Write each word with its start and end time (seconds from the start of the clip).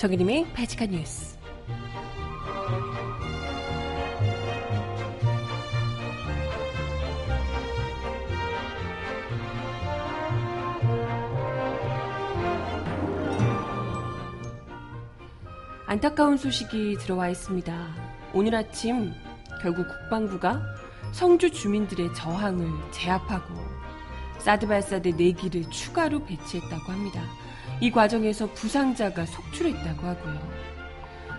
정일림의 0.00 0.54
바칙한 0.54 0.92
뉴스. 0.92 1.36
안타까운 15.84 16.38
소식이 16.38 16.96
들어와 16.96 17.28
있습니다. 17.28 17.94
오늘 18.32 18.54
아침 18.54 19.12
결국 19.60 19.86
국방부가 19.86 20.62
성주 21.12 21.50
주민들의 21.50 22.14
저항을 22.14 22.66
제압하고 22.90 23.52
사드 24.38 24.66
발사대 24.66 25.10
4기를 25.10 25.70
추가로 25.70 26.24
배치했다고 26.24 26.90
합니다. 26.90 27.22
이 27.80 27.90
과정에서 27.90 28.46
부상자가 28.52 29.24
속출했다고 29.26 30.06
하고요. 30.06 30.38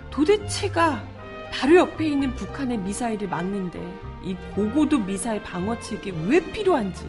도대체가 0.09 1.03
바로 1.51 1.75
옆에 1.77 2.07
있는 2.07 2.33
북한의 2.35 2.79
미사일을 2.79 3.27
막는데 3.27 3.79
이 4.23 4.35
고고도 4.55 4.99
미사일 4.99 5.41
방어책이 5.43 6.11
왜 6.27 6.39
필요한지 6.51 7.05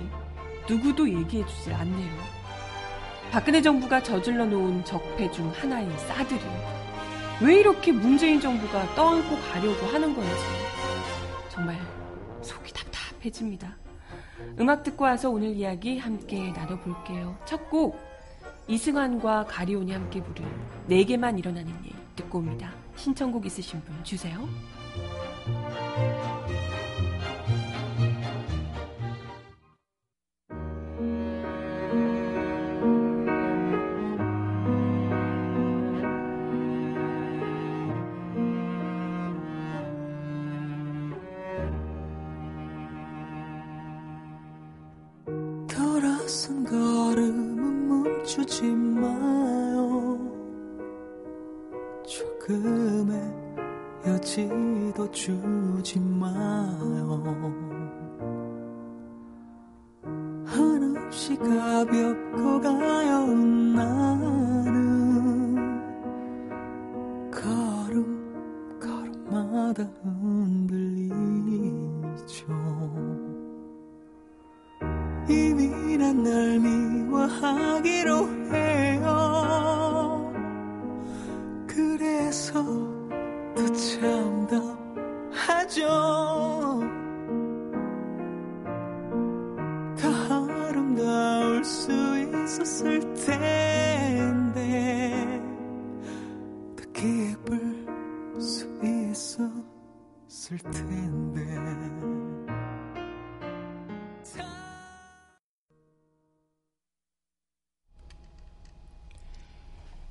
누구도 0.68 1.08
얘기해 1.08 1.46
주질 1.46 1.72
않네요. 1.74 2.12
박근혜 3.30 3.62
정부가 3.62 4.02
저질러 4.02 4.44
놓은 4.44 4.84
적폐 4.84 5.30
중 5.30 5.50
하나인 5.50 5.90
사드를 5.96 6.42
왜 7.40 7.60
이렇게 7.60 7.90
문재인 7.90 8.38
정부가 8.38 8.94
떠안고 8.94 9.36
가려고 9.50 9.86
하는 9.86 10.14
건지 10.14 10.30
정말 11.48 11.78
속이 12.42 12.72
답답해집니다. 12.74 13.76
음악 14.60 14.82
듣고 14.82 15.04
와서 15.04 15.30
오늘 15.30 15.48
이야기 15.56 15.98
함께 15.98 16.52
나눠볼게요. 16.52 17.38
첫 17.46 17.70
곡 17.70 18.11
이승환과 18.68 19.46
가리온이 19.46 19.92
함께 19.92 20.22
부른 20.22 20.44
내게만 20.86 21.38
일어나는 21.38 21.68
일 21.84 21.92
듣고 22.16 22.38
옵니다. 22.38 22.72
신청곡 22.96 23.46
있으신 23.46 23.80
분 23.82 24.04
주세요. 24.04 24.48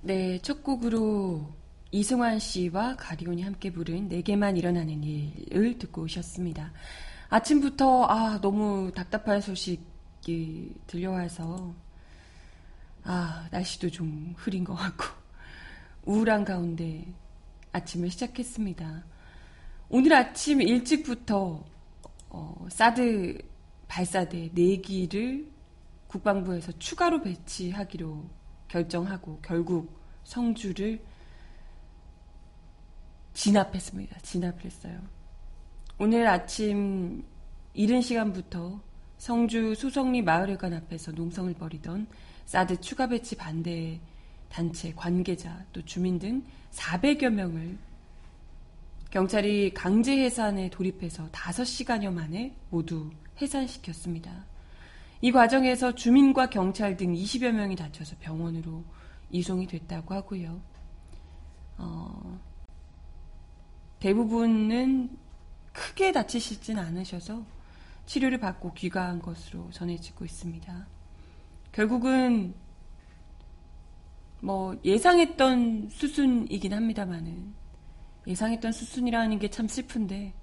네, 0.04 0.40
첫 0.42 0.64
곡으로 0.64 1.50
이승환 1.92 2.40
씨와 2.40 2.96
가리온이 2.96 3.42
함께 3.42 3.74
부른 3.74 4.08
내게만 4.08 4.56
일어나는 4.56 5.04
일을 5.04 5.78
듣고 5.78 6.04
오셨습니다. 6.04 6.72
아침부터 7.28 8.06
아 8.06 8.40
너무 8.42 8.92
답답한 8.96 9.42
소식 9.42 9.91
이 10.28 10.74
들려와서 10.88 11.74
아 13.04 13.48
날씨도 13.52 13.90
좀 13.90 14.34
흐린 14.38 14.64
것 14.64 14.76
같고 14.76 15.06
우울한 16.06 16.46
가운데 16.46 17.06
아침을 17.72 18.10
시작했습니다. 18.10 19.04
오늘 19.90 20.14
아침 20.14 20.62
일찍부터 20.62 21.64
어, 22.30 22.68
사드 22.70 23.38
발사대 23.88 24.52
4기를 24.52 25.50
국방부에서 26.08 26.72
추가로 26.74 27.22
배치하기로 27.22 28.30
결정하고 28.68 29.40
결국 29.42 30.00
성주를 30.24 31.04
진압했습니다. 33.34 34.20
진압을 34.20 34.66
했어요. 34.66 35.02
오늘 35.98 36.28
아침 36.28 37.24
이른 37.74 38.02
시간부터 38.02 38.82
성주 39.22 39.76
소성리 39.76 40.24
마을회관 40.24 40.74
앞에서 40.74 41.12
농성을 41.12 41.54
벌이던 41.54 42.08
사드 42.48 42.82
추가 42.82 43.06
배치 43.06 43.36
반대 43.36 44.00
단체 44.50 44.92
관계자 44.96 45.64
또 45.72 45.86
주민 45.86 46.18
등 46.18 46.44
400여 46.72 47.30
명을 47.30 47.78
경찰이 49.12 49.76
강제 49.76 50.18
해산에 50.18 50.72
돌입해서 50.72 51.30
5시간여 51.30 52.12
만에 52.12 52.56
모두 52.72 53.12
해산시켰습니다. 53.40 54.44
이 55.22 55.32
과정에서 55.32 55.94
주민과 55.94 56.50
경찰 56.50 56.98
등 56.98 57.14
20여 57.14 57.52
명이 57.52 57.76
다쳐서 57.76 58.16
병원으로 58.22 58.84
이송이 59.30 59.68
됐다고 59.68 60.16
하고요. 60.16 60.60
어, 61.78 62.40
대부분은 64.00 65.16
크게 65.74 66.12
다치시진 66.12 66.80
않으셔서 66.80 67.61
치료를 68.06 68.40
받고 68.40 68.74
귀가한 68.74 69.22
것으로 69.22 69.70
전해지고 69.72 70.26
있습니다. 70.26 70.88
결국은 71.72 72.54
뭐 74.42 74.76
예상했던 74.84 75.90
수순이긴 75.90 76.74
합니다만은 76.74 77.54
예상했던 78.28 78.72
수순이라는 78.72 79.40
게 79.40 79.48
참 79.50 79.68
슬픈데 79.68 80.34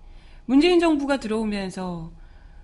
문재인 0.47 0.81
정부가 0.81 1.19
들어오면서 1.19 2.13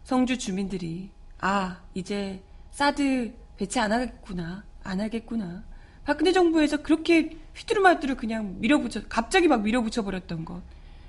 성주 0.05 0.39
주민들이 0.39 1.11
아 1.41 1.83
이제 1.95 2.43
사드 2.71 3.35
배치 3.57 3.79
안 3.81 3.93
하겠구나 3.93 4.65
안 4.83 5.01
하겠구나 5.01 5.65
박근혜 6.05 6.33
정부에서 6.33 6.79
그렇게 6.83 7.37
휘두루마뚜루 7.55 8.17
그냥 8.17 8.61
밀어붙여 8.61 9.03
갑자기 9.09 9.49
막 9.49 9.63
밀어붙여 9.63 10.03
버렸던 10.03 10.45
것 10.45 10.63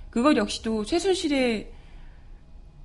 그것 0.10 0.36
역시도 0.38 0.86
최순실의 0.86 1.72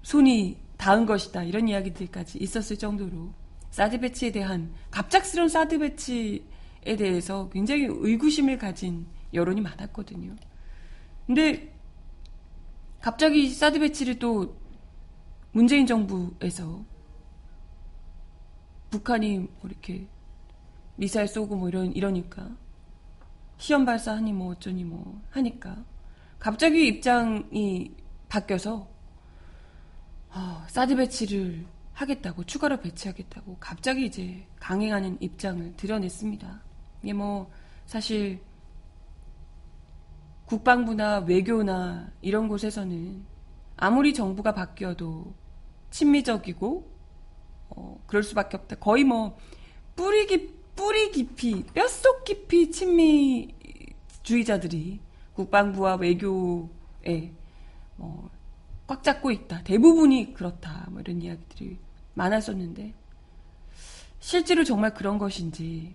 손이 0.03 0.57
닿은 0.81 1.05
것이다 1.05 1.43
이런 1.43 1.69
이야기들까지 1.69 2.39
있었을 2.39 2.79
정도로 2.79 3.35
사드 3.71 4.01
배치에 4.01 4.33
대한 4.33 4.73
갑작스러운 4.91 5.51
사드 5.51 5.79
배치에 5.79 6.97
대해서 6.97 7.51
굉장히 7.51 7.85
의구심을 7.87 8.57
가진 8.57 9.07
여론이 9.35 9.61
많았거든요. 9.61 10.35
근데 11.27 11.77
갑자기 13.03 13.51
사드 13.51 13.79
배치를 13.79 14.19
또 14.19 14.57
문재인 15.53 15.87
정부에서 15.87 16.83
북한이 18.91 19.39
뭐 19.39 19.49
이렇게 19.65 20.07
미사일 20.97 21.29
쏘고 21.29 21.57
뭐 21.57 21.69
이런 21.69 21.93
이러니까 21.93 22.51
시험 23.59 23.85
발사하니 23.85 24.33
뭐 24.33 24.53
어쩌니 24.53 24.85
뭐 24.85 25.21
하니까 25.31 25.85
갑자기 26.39 26.87
입장이 26.87 27.95
바뀌어서 28.31 28.89
어, 30.33 30.65
사드 30.69 30.97
배치를 30.97 31.67
하겠다고 31.93 32.45
추가로 32.45 32.81
배치하겠다고 32.81 33.57
갑자기 33.61 34.07
이제 34.07 34.47
강행하는 34.59 35.19
입장을 35.21 35.77
드러냈습니다. 35.77 36.63
이게 37.03 37.13
뭐 37.13 37.51
사실 37.87 38.41
국방부나 40.47 41.19
외교나 41.21 42.11
이런 42.23 42.49
곳에서는 42.49 43.25
아무리 43.77 44.15
정부가 44.15 44.53
바뀌어도 44.55 45.35
친미적이고 45.91 46.91
어, 47.71 48.03
그럴 48.07 48.23
수밖에 48.23 48.57
없다. 48.57 48.77
거의 48.77 49.05
뭐 49.05 49.37
뿌리 49.95 50.27
깊 50.27 50.61
뿌리 50.75 51.11
깊이 51.11 51.63
뼛속 51.75 52.25
깊이 52.25 52.71
친미 52.71 53.55
주의자들이 54.23 55.01
국방부와 55.35 55.97
외교에 55.97 57.35
뭐 57.97 58.31
꽉 58.91 59.05
잡고 59.05 59.31
있다. 59.31 59.63
대부분이 59.63 60.35
그렇다. 60.35 60.89
뭐 60.91 61.01
이런 61.01 61.23
이야기들이 61.23 61.79
많았었는데 62.15 62.93
실제로 64.19 64.65
정말 64.65 64.95
그런 64.95 65.17
것인지 65.17 65.95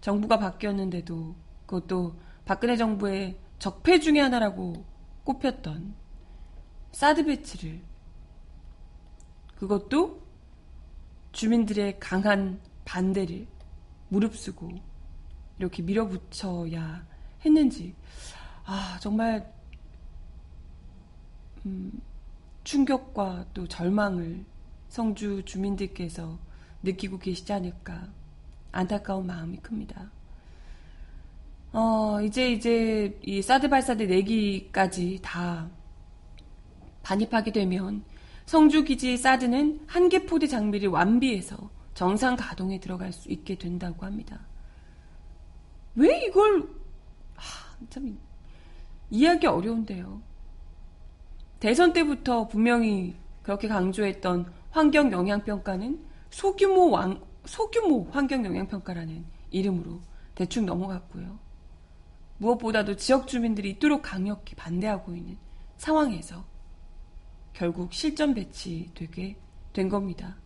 정부가 0.00 0.40
바뀌었는데도 0.40 1.36
그것도 1.66 2.16
박근혜 2.44 2.76
정부의 2.76 3.38
적폐 3.60 4.00
중의 4.00 4.20
하나라고 4.20 4.84
꼽혔던 5.22 5.94
사드 6.90 7.24
배치를 7.24 7.80
그것도 9.54 10.20
주민들의 11.30 12.00
강한 12.00 12.60
반대를 12.84 13.46
무릅쓰고 14.08 14.72
이렇게 15.60 15.84
밀어붙여야 15.84 17.06
했는지 17.44 17.94
아 18.64 18.98
정말 19.00 19.56
음, 21.66 21.92
충격과 22.64 23.46
또 23.54 23.66
절망을 23.66 24.44
성주 24.88 25.42
주민들께서 25.44 26.38
느끼고 26.82 27.18
계시지 27.18 27.52
않을까 27.52 28.08
안타까운 28.72 29.26
마음이 29.26 29.58
큽니다. 29.58 30.10
어, 31.72 32.20
이제 32.22 32.50
이제 32.52 33.18
이 33.22 33.42
사드 33.42 33.68
발사대 33.68 34.06
4기까지 34.06 35.20
다 35.22 35.68
반입하게 37.02 37.52
되면 37.52 38.04
성주 38.46 38.84
기지 38.84 39.16
사드는 39.16 39.80
한 39.86 40.08
개 40.08 40.24
포대 40.24 40.46
장비를 40.46 40.88
완비해서 40.88 41.70
정상 41.94 42.36
가동에 42.36 42.80
들어갈 42.80 43.12
수 43.12 43.28
있게 43.30 43.56
된다고 43.56 44.06
합니다. 44.06 44.40
왜 45.96 46.24
이걸 46.26 46.62
하, 47.34 47.76
참 47.90 48.18
이해하기 49.10 49.46
어려운데요. 49.46 50.22
대선 51.60 51.92
때부터 51.92 52.46
분명히 52.46 53.16
그렇게 53.42 53.66
강조했던 53.68 54.52
환경 54.70 55.10
영향 55.12 55.42
평가는 55.42 55.98
소규모 56.30 56.90
왕, 56.90 57.20
소규모 57.44 58.06
환경 58.10 58.44
영향 58.44 58.66
평가라는 58.68 59.24
이름으로 59.50 60.00
대충 60.34 60.66
넘어갔고요. 60.66 61.38
무엇보다도 62.38 62.96
지역 62.96 63.26
주민들이 63.26 63.70
이토록 63.70 64.02
강력히 64.02 64.54
반대하고 64.54 65.14
있는 65.14 65.36
상황에서 65.76 66.44
결국 67.52 67.92
실전 67.92 68.34
배치되게 68.34 69.36
된 69.72 69.88
겁니다. 69.88 70.36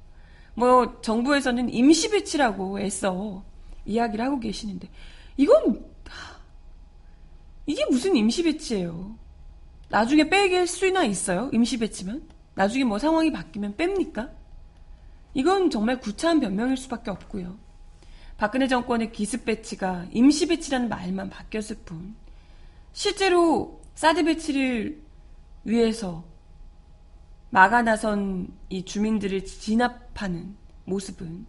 뭐 0.54 1.00
정부에서는 1.02 1.68
임시 1.68 2.10
배치라고 2.10 2.80
애써 2.80 3.44
이야기를 3.84 4.24
하고 4.24 4.40
계시는데 4.40 4.88
이건 5.36 5.84
이게 7.66 7.84
무슨 7.90 8.16
임시 8.16 8.42
배치예요? 8.42 9.21
나중에 9.92 10.30
빼길 10.30 10.66
수나 10.66 11.04
있어요? 11.04 11.50
임시 11.52 11.78
배치면? 11.78 12.26
나중에 12.54 12.82
뭐 12.82 12.98
상황이 12.98 13.30
바뀌면 13.30 13.76
뺍니까? 13.76 14.32
이건 15.34 15.68
정말 15.68 16.00
구차한 16.00 16.40
변명일 16.40 16.78
수밖에 16.78 17.10
없고요. 17.10 17.58
박근혜 18.38 18.68
정권의 18.68 19.12
기습 19.12 19.44
배치가 19.44 20.06
임시 20.10 20.48
배치라는 20.48 20.88
말만 20.88 21.28
바뀌었을 21.28 21.76
뿐 21.84 22.16
실제로 22.92 23.82
사드 23.94 24.24
배치를 24.24 24.98
위해서 25.64 26.24
막아 27.50 27.82
나선 27.82 28.48
이 28.70 28.86
주민들을 28.86 29.44
진압하는 29.44 30.56
모습은 30.86 31.44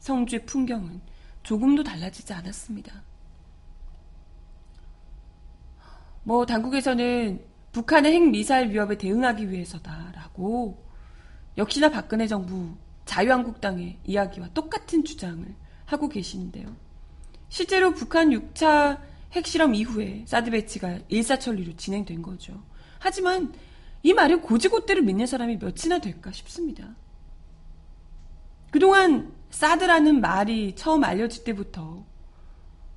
성주의 0.00 0.44
풍경은 0.44 1.00
조금도 1.44 1.84
달라지지 1.84 2.32
않았습니다. 2.32 3.07
뭐 6.28 6.44
당국에서는 6.44 7.42
북한의 7.72 8.12
핵미사일 8.12 8.68
위협에 8.68 8.98
대응하기 8.98 9.50
위해서다라고 9.50 10.86
역시나 11.56 11.88
박근혜 11.88 12.26
정부 12.26 12.76
자유한국당의 13.06 13.98
이야기와 14.04 14.48
똑같은 14.52 15.04
주장을 15.04 15.42
하고 15.86 16.06
계시는데요. 16.10 16.76
실제로 17.48 17.94
북한 17.94 18.28
6차 18.28 19.00
핵실험 19.32 19.74
이후에 19.74 20.24
사드 20.26 20.50
배치가 20.50 20.98
일사천리로 21.08 21.76
진행된 21.76 22.20
거죠. 22.20 22.62
하지만 22.98 23.54
이 24.02 24.12
말을 24.12 24.42
고지고대로 24.42 25.00
믿는 25.00 25.24
사람이 25.24 25.56
몇이나 25.56 25.98
될까 25.98 26.30
싶습니다. 26.30 26.94
그동안 28.70 29.32
사드라는 29.48 30.20
말이 30.20 30.74
처음 30.76 31.04
알려질 31.04 31.44
때부터 31.44 32.04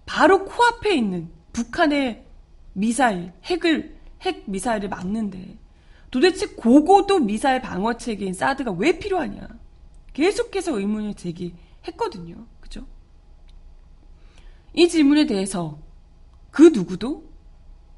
바로 0.05 0.43
코앞에 0.43 0.93
있는 0.93 1.29
북한의 1.53 2.25
미사일, 2.73 3.33
핵을, 3.43 3.97
핵 4.21 4.43
미사일을 4.45 4.89
막는데 4.89 5.57
도대체 6.09 6.45
고고도 6.47 7.19
미사일 7.19 7.61
방어 7.61 7.97
체계인 7.97 8.33
사드가 8.33 8.71
왜 8.71 8.99
필요하냐. 8.99 9.47
계속해서 10.13 10.77
의문을 10.77 11.13
제기했거든요. 11.13 12.45
그죠? 12.59 12.85
이 14.73 14.87
질문에 14.87 15.25
대해서 15.25 15.79
그 16.51 16.63
누구도 16.63 17.29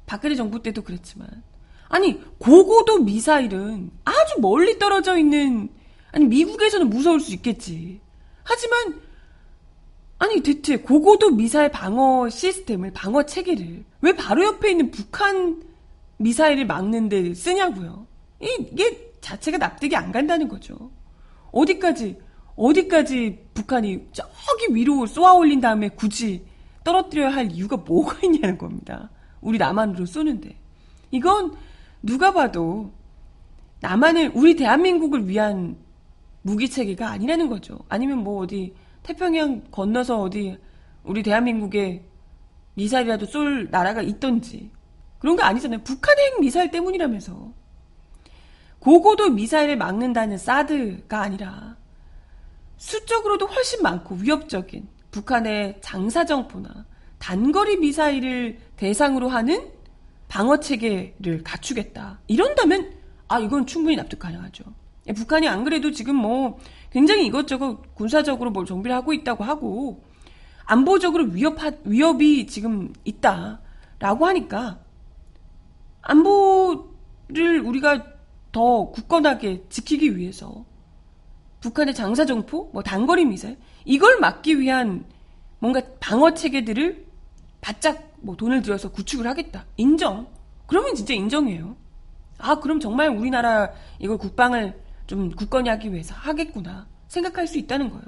박근혜 0.06 0.34
정부 0.34 0.62
때도 0.62 0.82
그랬지만 0.82 1.42
아니 1.88 2.20
고고도 2.38 3.00
미사일은 3.00 3.90
아주 4.04 4.40
멀리 4.40 4.78
떨어져 4.78 5.18
있는 5.18 5.68
아니 6.12 6.26
미국에서는 6.26 6.88
무서울 6.88 7.20
수 7.20 7.32
있겠지. 7.34 8.00
하지만 8.44 9.00
아니 10.18 10.40
대체 10.40 10.76
고고도 10.76 11.30
미사일 11.30 11.70
방어 11.70 12.28
시스템을 12.28 12.92
방어 12.92 13.24
체계를 13.24 13.84
왜 14.00 14.12
바로 14.14 14.44
옆에 14.44 14.70
있는 14.70 14.90
북한 14.90 15.62
미사일을 16.18 16.66
막는데 16.66 17.34
쓰냐고요. 17.34 18.06
이게 18.40 19.12
자체가 19.20 19.58
납득이 19.58 19.96
안 19.96 20.12
간다는 20.12 20.48
거죠. 20.48 20.90
어디까지 21.50 22.18
어디까지 22.56 23.46
북한이 23.54 24.08
저기 24.12 24.74
위로 24.74 25.06
쏘아 25.06 25.34
올린 25.34 25.60
다음에 25.60 25.88
굳이 25.88 26.44
떨어뜨려야 26.84 27.30
할 27.30 27.50
이유가 27.50 27.76
뭐가 27.76 28.18
있냐는 28.22 28.58
겁니다. 28.58 29.10
우리 29.40 29.58
남한으로 29.58 30.06
쏘는데. 30.06 30.56
이건 31.10 31.54
누가 32.02 32.32
봐도 32.32 32.92
남한을 33.80 34.32
우리 34.34 34.56
대한민국을 34.56 35.28
위한 35.28 35.76
무기 36.42 36.68
체계가 36.68 37.10
아니라는 37.10 37.48
거죠. 37.48 37.78
아니면 37.88 38.18
뭐 38.18 38.42
어디 38.42 38.74
태평양 39.04 39.64
건너서 39.70 40.20
어디 40.20 40.58
우리 41.04 41.22
대한민국에 41.22 42.02
미사일이라도 42.74 43.26
쏠 43.26 43.70
나라가 43.70 44.02
있던지 44.02 44.70
그런 45.20 45.36
거 45.36 45.44
아니잖아요. 45.44 45.82
북한의 45.84 46.26
핵 46.26 46.40
미사일 46.40 46.70
때문이라면서. 46.70 47.52
고고도 48.80 49.30
미사일을 49.30 49.76
막는다는 49.76 50.36
사드가 50.36 51.22
아니라 51.22 51.76
수적으로도 52.76 53.46
훨씬 53.46 53.82
많고 53.82 54.16
위협적인 54.16 54.86
북한의 55.10 55.78
장사정포나 55.80 56.84
단거리 57.18 57.78
미사일을 57.78 58.58
대상으로 58.76 59.28
하는 59.28 59.70
방어 60.28 60.58
체계를 60.58 61.42
갖추겠다. 61.44 62.20
이런다면 62.26 62.92
아 63.28 63.38
이건 63.38 63.66
충분히 63.66 63.96
납득 63.96 64.18
가능하죠. 64.18 64.64
예, 65.06 65.12
북한이 65.12 65.48
안 65.48 65.64
그래도 65.64 65.90
지금 65.90 66.16
뭐 66.16 66.58
굉장히 66.94 67.26
이것저것 67.26 67.92
군사적으로 67.96 68.52
뭘 68.52 68.64
정비를 68.66 68.94
하고 68.94 69.12
있다고 69.12 69.42
하고 69.42 70.04
안보적으로 70.64 71.24
위협 71.24 71.58
위협이 71.84 72.46
지금 72.46 72.92
있다라고 73.04 74.26
하니까 74.26 74.78
안보를 76.02 77.60
우리가 77.64 78.06
더 78.52 78.90
굳건하게 78.92 79.64
지키기 79.68 80.16
위해서 80.16 80.64
북한의 81.58 81.94
장사정포, 81.94 82.70
뭐 82.72 82.84
단거리 82.84 83.24
미사일 83.24 83.58
이걸 83.84 84.20
막기 84.20 84.60
위한 84.60 85.04
뭔가 85.58 85.82
방어 85.98 86.34
체계들을 86.34 87.06
바짝 87.60 88.12
뭐 88.20 88.36
돈을 88.36 88.62
들여서 88.62 88.92
구축을 88.92 89.26
하겠다. 89.26 89.66
인정. 89.78 90.28
그러면 90.66 90.94
진짜 90.94 91.12
인정해요. 91.12 91.74
아, 92.38 92.60
그럼 92.60 92.78
정말 92.78 93.08
우리나라 93.08 93.72
이걸 93.98 94.16
국방을 94.16 94.83
좀 95.06 95.30
굳건히 95.30 95.68
하기 95.68 95.92
위해서 95.92 96.14
하겠구나. 96.14 96.86
생각할 97.08 97.46
수 97.46 97.58
있다는 97.58 97.90
거예요. 97.90 98.04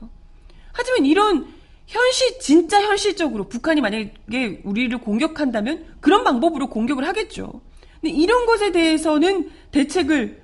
하지만 0.73 1.07
이런 1.07 1.47
현실, 1.87 2.39
진짜 2.41 2.83
현실적으로 2.83 3.49
북한이 3.49 3.81
만약에 3.81 4.63
우리를 4.65 4.99
공격한다면 4.99 5.97
그런 6.01 6.25
방법으로 6.25 6.69
공격을 6.69 7.07
하겠죠. 7.07 7.61
근데 8.01 8.15
이런 8.15 8.47
것에 8.47 8.73
대해서는 8.73 9.51
대책을 9.71 10.43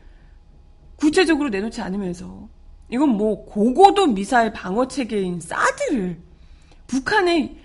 구체적으로 0.97 1.49
내놓지 1.49 1.81
않으면서 1.81 2.49
이건 2.89 3.11
뭐 3.11 3.45
고고도 3.45 4.09
미사일 4.09 4.53
방어 4.53 4.87
체계인 4.87 5.41
사드를 5.41 6.21
북한의 6.87 7.57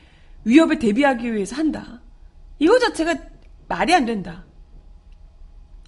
위협에 0.46 0.80
대비하기 0.80 1.34
위해서 1.34 1.56
한다. 1.56 2.02
이거 2.60 2.80
자체가 2.80 3.16
말이 3.68 3.94
안 3.94 4.06
된다. 4.06 4.46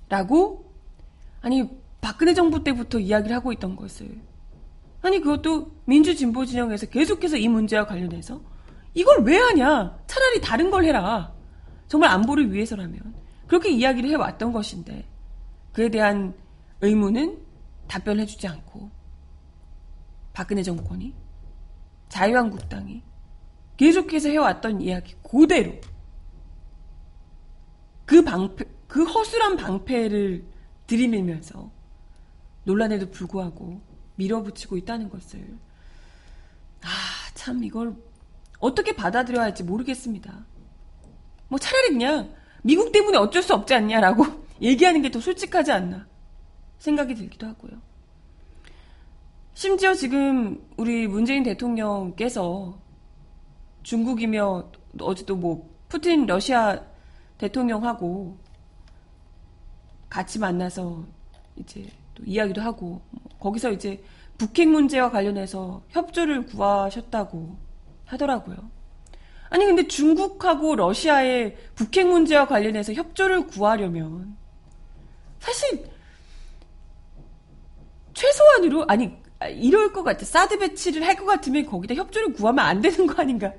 라고 0.09 0.71
아니 1.41 1.67
박근혜 2.01 2.33
정부 2.33 2.63
때부터 2.63 2.99
이야기를 2.99 3.35
하고 3.35 3.51
있던 3.51 3.75
것을. 3.75 4.19
아니 5.01 5.19
그것도 5.19 5.71
민주 5.85 6.15
진보 6.15 6.45
진영에서 6.45 6.87
계속해서 6.87 7.37
이 7.37 7.47
문제와 7.47 7.85
관련해서? 7.85 8.41
이걸 8.93 9.23
왜 9.23 9.37
하냐? 9.37 9.97
차라리 10.07 10.41
다른 10.41 10.69
걸 10.69 10.83
해라. 10.85 11.33
정말 11.87 12.11
안보를 12.11 12.51
위해서라면. 12.51 13.13
그렇게 13.47 13.71
이야기를 13.71 14.09
해왔던 14.11 14.51
것인데 14.51 15.05
그에 15.73 15.89
대한 15.89 16.33
의무는 16.81 17.39
답변해주지 17.87 18.47
않고 18.47 18.89
박근혜 20.33 20.61
정권이 20.61 21.13
자유한국당이 22.09 23.01
계속해서 23.77 24.29
해왔던 24.29 24.81
이야기 24.81 25.15
그대로 25.23 25.73
그 28.05 28.23
방패, 28.23 28.65
그 28.87 29.03
허술한 29.03 29.57
방패를 29.57 30.45
들이밀면서 30.87 31.71
논란에도 32.69 33.09
불구하고 33.09 33.81
밀어붙이고 34.15 34.77
있다는 34.77 35.09
것을 35.09 35.57
아, 36.83 36.87
참 37.33 37.63
이걸 37.63 37.95
어떻게 38.59 38.95
받아들여야 38.95 39.45
할지 39.45 39.63
모르겠습니다. 39.63 40.45
뭐 41.47 41.57
차라리 41.57 41.89
그냥 41.89 42.31
미국 42.61 42.91
때문에 42.91 43.17
어쩔 43.17 43.41
수 43.41 43.55
없지 43.55 43.73
않냐라고 43.73 44.23
얘기하는 44.61 45.01
게 45.01 45.09
더 45.09 45.19
솔직하지 45.19 45.71
않나 45.71 46.07
생각이 46.77 47.15
들기도 47.15 47.47
하고요. 47.47 47.71
심지어 49.53 49.93
지금 49.95 50.63
우리 50.77 51.07
문재인 51.07 51.41
대통령께서 51.43 52.79
중국이며 53.81 54.71
어제도 54.99 55.35
뭐 55.35 55.67
푸틴 55.87 56.27
러시아 56.27 56.79
대통령하고 57.39 58.37
같이 60.09 60.37
만나서 60.37 61.03
이제 61.55 61.87
또 62.19 62.25
이야기도 62.25 62.61
하고 62.61 63.01
거기서 63.39 63.71
이제 63.71 64.03
북핵 64.37 64.69
문제와 64.69 65.11
관련해서 65.11 65.83
협조를 65.89 66.45
구하셨다고 66.45 67.57
하더라고요. 68.05 68.57
아니 69.49 69.65
근데 69.65 69.87
중국하고 69.87 70.75
러시아의 70.75 71.57
북핵 71.75 72.07
문제와 72.07 72.47
관련해서 72.47 72.93
협조를 72.93 73.47
구하려면 73.47 74.37
사실 75.39 75.89
최소한으로 78.13 78.85
아니 78.87 79.17
이럴 79.41 79.93
것 79.93 80.03
같아. 80.03 80.25
사드 80.25 80.59
배치를 80.59 81.05
할 81.05 81.15
것 81.15 81.25
같으면 81.25 81.65
거기다 81.65 81.95
협조를 81.95 82.33
구하면 82.33 82.65
안 82.65 82.81
되는 82.81 83.07
거 83.07 83.21
아닌가 83.21 83.53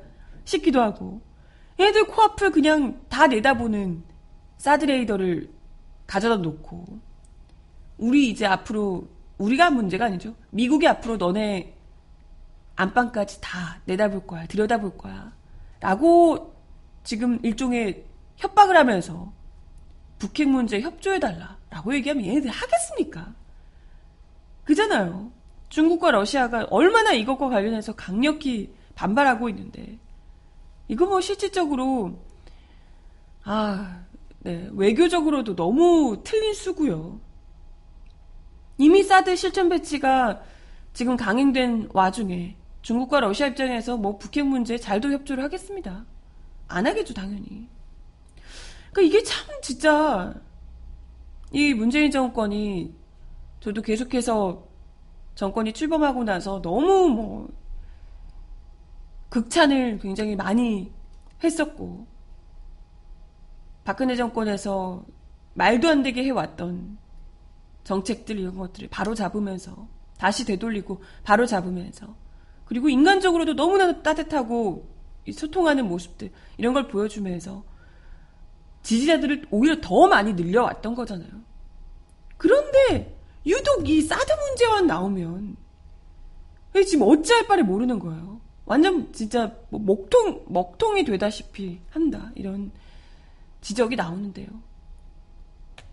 싶기도 0.45 0.81
하고. 0.81 1.21
애들 1.79 2.05
코앞을 2.09 2.51
그냥 2.51 3.01
다 3.09 3.27
내다보는 3.27 4.03
사드 4.59 4.85
레이더를 4.85 5.51
가져다 6.07 6.37
놓고 6.37 7.01
우리 8.01 8.31
이제 8.31 8.47
앞으로 8.47 9.07
우리가 9.39 9.71
문제가 9.71 10.07
아니죠 10.07 10.35
미국이 10.51 10.87
앞으로 10.89 11.17
너네 11.17 11.75
안방까지 12.77 13.41
다 13.41 13.81
내다볼 13.85 14.27
거야 14.27 14.47
들여다볼 14.47 14.97
거야 14.97 15.33
라고 15.81 16.55
지금 17.05 17.39
일종의 17.45 18.05
협박을 18.37 18.77
하면서 18.77 19.33
북핵 20.19 20.49
문제에 20.49 20.81
협조해달라 20.81 21.59
라고 21.71 21.95
얘기하면 21.95 22.25
얘네들 22.27 22.51
하겠습니까? 22.51 23.35
그잖아요. 24.65 25.33
중국과 25.69 26.11
러시아가 26.11 26.67
얼마나 26.71 27.13
이것과 27.13 27.49
관련해서 27.49 27.95
강력히 27.95 28.75
반발하고 28.95 29.49
있는데 29.49 29.99
이거 30.89 31.07
뭐 31.07 31.21
실질적으로 31.21 32.19
아, 33.45 34.05
네, 34.41 34.69
외교적으로도 34.73 35.57
너무 35.57 36.21
틀린 36.25 36.53
수고요. 36.55 37.21
이미 38.81 39.03
사드 39.03 39.37
실전 39.37 39.69
배치가 39.69 40.41
지금 40.95 41.15
강행된 41.15 41.91
와중에 41.93 42.57
중국과 42.81 43.21
러시아 43.21 43.49
입장에서 43.49 43.99
뭐 43.99 44.17
북핵 44.17 44.47
문제 44.47 44.79
잘도 44.79 45.13
협조를 45.13 45.45
하겠습니다. 45.45 46.07
안 46.67 46.87
하겠죠, 46.87 47.13
당연히. 47.13 47.69
그러니까 48.91 49.03
이게 49.03 49.23
참 49.23 49.47
진짜 49.61 50.33
이 51.53 51.75
문재인 51.75 52.11
정권이 52.11 52.95
저도 53.61 53.83
계속해서 53.83 54.67
정권이 55.35 55.75
출범하고 55.75 56.25
나서 56.25 56.63
너무 56.63 57.11
뭐 57.11 57.49
극찬을 59.29 59.99
굉장히 59.99 60.37
많이 60.37 60.91
했었고 61.45 62.07
박근혜 63.85 64.17
정권에서 64.17 65.05
말도 65.53 65.87
안 65.87 66.03
되게 66.03 66.25
해왔던 66.25 67.10
정책들 67.85 68.39
이런 68.39 68.57
것들을 68.57 68.89
바로 68.91 69.15
잡으면서 69.15 69.89
다시 70.19 70.45
되돌리고 70.45 71.03
바로 71.25 71.47
잡으면서 71.47 72.15
그리고 72.65 72.89
인간적으로도 72.89 73.55
너무나 73.55 74.03
따뜻하고 74.03 74.89
소통하는 75.33 75.89
모습들 75.89 76.31
이런 76.57 76.75
걸 76.75 76.89
보여주면서 76.89 77.65
지지자들을 78.83 79.47
오히려 79.51 79.81
더 79.81 80.07
많이 80.09 80.33
늘려왔던 80.35 80.95
거잖아요. 80.95 81.31
그런데 82.37 83.19
유독 83.47 83.89
이 83.89 84.03
사드 84.03 84.33
문제만 84.33 84.87
나오면 84.87 85.57
지금 86.87 87.07
어찌할 87.09 87.47
바를 87.47 87.65
모르는 87.65 87.99
거예요. 87.99 88.41
완전 88.65 89.13
진짜 89.13 89.53
뭐 89.69 89.81
먹통 89.81 90.45
먹통이 90.49 91.05
되다시피 91.05 91.81
한다 91.91 92.31
이런 92.35 92.71
지적이 93.61 93.97
나오는데요. 93.97 94.47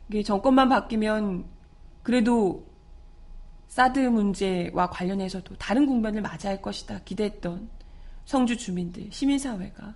이게 0.09 0.23
정권만 0.23 0.69
바뀌면 0.69 1.45
그래도 2.07 2.65
사드 3.67 3.99
문제와 3.99 4.89
관련해서도 4.89 5.57
다른 5.57 5.85
국면을 5.85 6.21
맞이할 6.21 6.61
것이다 6.61 6.99
기대했던 6.99 7.69
성주 8.23 8.55
주민들, 8.55 9.11
시민사회가 9.11 9.93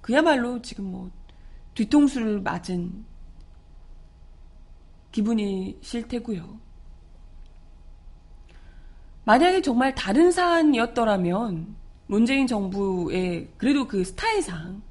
그야말로 0.00 0.60
지금 0.60 0.86
뭐 0.86 1.08
뒤통수를 1.74 2.40
맞은 2.40 3.04
기분이 5.12 5.78
싫테고요. 5.82 6.58
만약에 9.22 9.62
정말 9.62 9.94
다른 9.94 10.32
사안이었더라면 10.32 11.76
문재인 12.08 12.48
정부의 12.48 13.50
그래도 13.56 13.86
그 13.86 14.02
스타일상 14.02 14.82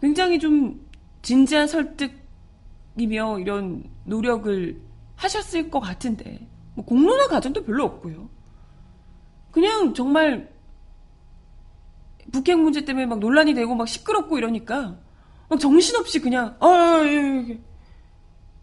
굉장히 0.00 0.38
좀 0.38 0.88
진지한 1.20 1.66
설득이며 1.66 3.40
이런 3.40 3.84
노력을 4.06 4.91
하셨을 5.22 5.70
것 5.70 5.80
같은데 5.80 6.46
뭐 6.74 6.84
공론화 6.84 7.28
과정도 7.28 7.62
별로 7.64 7.84
없고요. 7.84 8.28
그냥 9.50 9.94
정말 9.94 10.52
북핵 12.32 12.58
문제 12.58 12.84
때문에 12.84 13.06
막 13.06 13.18
논란이 13.18 13.54
되고 13.54 13.74
막 13.74 13.86
시끄럽고 13.86 14.38
이러니까 14.38 14.98
막 15.48 15.60
정신없이 15.60 16.20
그냥 16.20 16.56
아 16.60 17.00
예, 17.04 17.08
예, 17.08 17.46
예. 17.50 17.60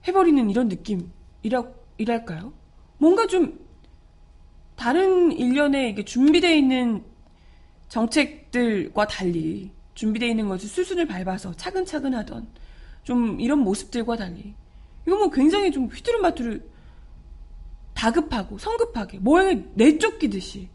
해버리는 0.08 0.50
이런 0.50 0.68
느낌이라 0.68 1.64
이랄까요? 1.98 2.54
뭔가 2.98 3.28
좀 3.28 3.60
다른 4.76 5.32
일련의 5.32 5.92
이게 5.92 6.04
준비되어 6.04 6.54
있는 6.56 7.04
정책들과 7.90 9.08
달리 9.08 9.72
준비되어 9.94 10.30
있는 10.30 10.48
것을 10.48 10.70
수순을 10.70 11.08
밟아서 11.08 11.54
차근차근 11.54 12.16
하던 12.16 12.48
좀 13.04 13.40
이런 13.40 13.60
모습들과 13.60 14.16
달리 14.16 14.56
이거 15.08 15.18
뭐 15.18 15.30
굉장히 15.30 15.72
좀 15.72 15.88
휘두른마뚜를 15.88 16.70
다급하고 17.94 18.58
성급하게 18.58 19.20
모양을 19.20 19.72
내쫓기듯이 19.74 20.70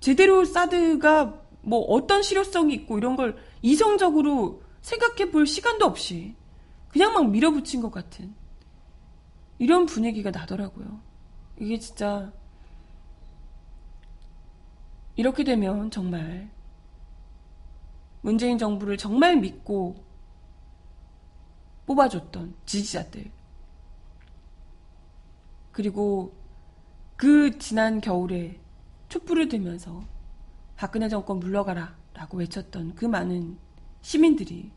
제대로 0.00 0.44
사드가 0.44 1.42
뭐 1.62 1.80
어떤 1.80 2.22
실효성이 2.22 2.74
있고 2.74 2.98
이런 2.98 3.16
걸 3.16 3.36
이성적으로 3.62 4.62
생각해 4.80 5.30
볼 5.30 5.46
시간도 5.46 5.84
없이 5.84 6.34
그냥 6.88 7.12
막 7.12 7.30
밀어붙인 7.30 7.82
것 7.82 7.90
같은 7.90 8.34
이런 9.58 9.86
분위기가 9.86 10.30
나더라고요. 10.30 11.00
이게 11.60 11.78
진짜 11.78 12.32
이렇게 15.16 15.42
되면 15.42 15.90
정말 15.90 16.48
문재인 18.20 18.56
정부를 18.56 18.96
정말 18.96 19.36
믿고 19.36 19.96
뽑아줬던 21.88 22.54
지지자들 22.66 23.30
그리고 25.72 26.34
그 27.16 27.58
지난 27.58 28.00
겨울에 28.00 28.60
촛불을 29.08 29.48
들면서 29.48 30.04
박근혜 30.76 31.08
정권 31.08 31.40
물러가라 31.40 31.96
라고 32.12 32.36
외쳤던 32.36 32.94
그 32.94 33.06
많은 33.06 33.56
시민들이 34.02 34.70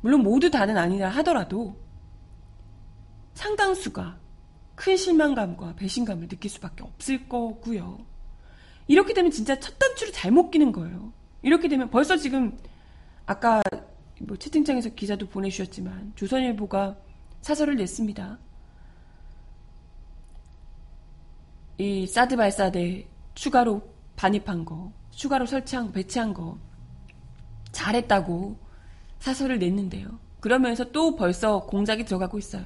물론 0.00 0.22
모두 0.22 0.50
다는 0.50 0.78
아니라 0.78 1.10
하더라도 1.10 1.76
상당수가 3.34 4.18
큰 4.76 4.96
실망감과 4.96 5.74
배신감을 5.76 6.28
느낄 6.28 6.50
수밖에 6.50 6.84
없을 6.84 7.28
거고요. 7.28 7.98
이렇게 8.86 9.12
되면 9.12 9.30
진짜 9.30 9.58
첫 9.60 9.78
단추를 9.78 10.12
잘못 10.12 10.50
끼는 10.50 10.72
거예요. 10.72 11.12
이렇게 11.42 11.68
되면 11.68 11.90
벌써 11.90 12.16
지금 12.16 12.56
아까 13.26 13.60
뭐 14.20 14.36
채팅창에서 14.36 14.90
기사도 14.90 15.28
보내주셨지만 15.28 16.12
조선일보가 16.16 16.96
사설을 17.42 17.76
냈습니다. 17.76 18.38
이 21.78 22.06
사드 22.06 22.36
발사대 22.36 23.06
추가로 23.34 23.82
반입한 24.16 24.64
거, 24.64 24.92
추가로 25.10 25.46
설치한 25.46 25.86
거, 25.86 25.92
배치한 25.92 26.34
거 26.34 26.58
잘했다고 27.70 28.58
사설을 29.20 29.58
냈는데요. 29.58 30.18
그러면서 30.40 30.90
또 30.90 31.14
벌써 31.14 31.60
공작이 31.66 32.04
들어가고 32.04 32.38
있어요. 32.38 32.64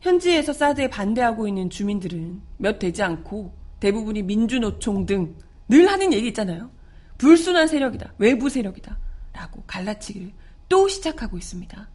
현지에서 0.00 0.52
사드에 0.52 0.88
반대하고 0.88 1.48
있는 1.48 1.68
주민들은 1.68 2.40
몇 2.56 2.78
되지 2.78 3.02
않고 3.02 3.52
대부분이 3.80 4.22
민주노총 4.22 5.04
등 5.04 5.48
늘 5.68 5.88
하는 5.88 6.12
얘기 6.12 6.28
있잖아요. 6.28 6.70
불순한 7.18 7.68
세력이다. 7.68 8.14
외부 8.18 8.48
세력이다. 8.48 8.98
라고 9.38 9.62
갈라치기를 9.66 10.32
또 10.68 10.88
시작하고 10.88 11.38
있습니다. 11.38 11.88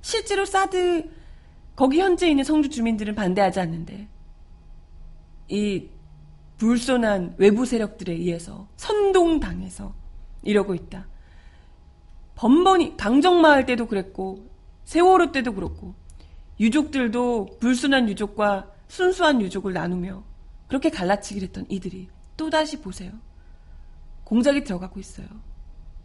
실제로 0.00 0.44
사드 0.44 1.10
거기 1.74 1.98
현재 2.00 2.30
있는 2.30 2.44
성주 2.44 2.68
주민들은 2.68 3.16
반대하지 3.16 3.58
않는데 3.58 4.08
이 5.48 5.88
불손한 6.56 7.34
외부 7.38 7.66
세력들에 7.66 8.12
의해서 8.12 8.68
선동당해서 8.76 9.92
이러고 10.42 10.74
있다. 10.74 11.08
번번이 12.36 12.96
강정마을 12.96 13.66
때도 13.66 13.86
그랬고 13.86 14.48
세월호 14.84 15.32
때도 15.32 15.54
그렇고 15.54 15.94
유족들도 16.60 17.58
불순한 17.58 18.08
유족과 18.08 18.70
순수한 18.86 19.40
유족을 19.40 19.72
나누며 19.72 20.22
그렇게 20.68 20.90
갈라치기를 20.90 21.48
했던 21.48 21.66
이들이 21.68 22.08
또다시 22.36 22.80
보세요. 22.80 23.10
공작이 24.22 24.62
들어가고 24.62 25.00
있어요. 25.00 25.26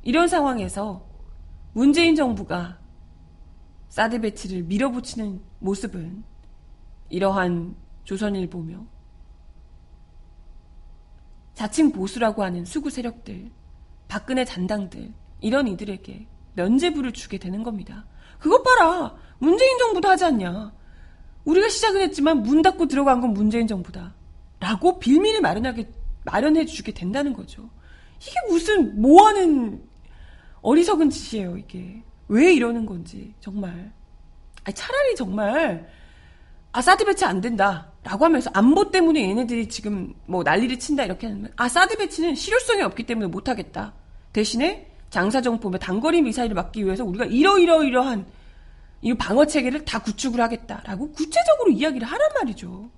이런 0.03 0.27
상황에서 0.27 1.06
문재인 1.74 2.15
정부가 2.15 2.79
사드 3.89 4.22
배치를 4.22 4.63
밀어붙이는 4.63 5.41
모습은 5.60 6.24
이러한 7.10 7.75
조선일보며 8.03 8.86
자칭 11.53 11.91
보수라고 11.91 12.44
하는 12.44 12.63
수구 12.63 12.89
세력들, 12.89 13.51
박근혜 14.08 14.46
잔당들, 14.46 15.12
이런 15.41 15.68
이들에게 15.68 16.25
면제부를 16.53 17.12
주게 17.12 17.38
되는 17.38 17.63
겁니다. 17.63 18.06
그것 18.39 18.63
봐라! 18.63 19.15
문재인 19.39 19.77
정부도 19.77 20.08
하지 20.08 20.24
않냐? 20.24 20.74
우리가 21.44 21.68
시작은 21.68 22.00
했지만 22.01 22.44
문 22.44 22.62
닫고 22.62 22.88
들어간 22.88 23.20
건 23.20 23.34
문재인 23.34 23.68
정부다. 23.68 24.15
라고 24.62 25.00
빌미를 25.00 25.41
마련하게, 25.41 25.89
마련해 26.24 26.65
주게 26.65 26.94
된다는 26.94 27.34
거죠. 27.34 27.70
이게 28.22 28.36
무슨, 28.50 29.01
뭐 29.01 29.27
하는 29.27 29.88
어리석은 30.61 31.09
짓이에요, 31.09 31.57
이게. 31.57 32.01
왜 32.27 32.53
이러는 32.53 32.85
건지, 32.85 33.33
정말. 33.39 33.91
아니, 34.63 34.75
차라리 34.75 35.15
정말, 35.15 35.87
아 36.71 36.81
사드 36.81 37.05
배치 37.05 37.25
안 37.25 37.41
된다. 37.41 37.91
라고 38.03 38.25
하면서 38.25 38.49
안보 38.53 38.91
때문에 38.91 39.29
얘네들이 39.29 39.67
지금 39.69 40.13
뭐 40.25 40.43
난리를 40.43 40.77
친다 40.79 41.03
이렇게 41.03 41.27
하면 41.27 41.51
아 41.55 41.67
사드 41.67 41.97
배치는 41.97 42.35
실효성이 42.35 42.83
없기 42.83 43.03
때문에 43.03 43.27
못하겠다. 43.27 43.93
대신에 44.33 44.89
장사정포며 45.09 45.79
단거리 45.79 46.21
미사일을 46.21 46.53
막기 46.55 46.85
위해서 46.85 47.03
우리가 47.03 47.25
이러이러이러한 47.25 48.25
이 49.01 49.13
방어 49.15 49.45
체계를 49.45 49.85
다 49.85 49.99
구축을 49.99 50.39
하겠다라고 50.39 51.11
구체적으로 51.11 51.71
이야기를 51.71 52.05
하란 52.07 52.29
말이죠. 52.35 52.89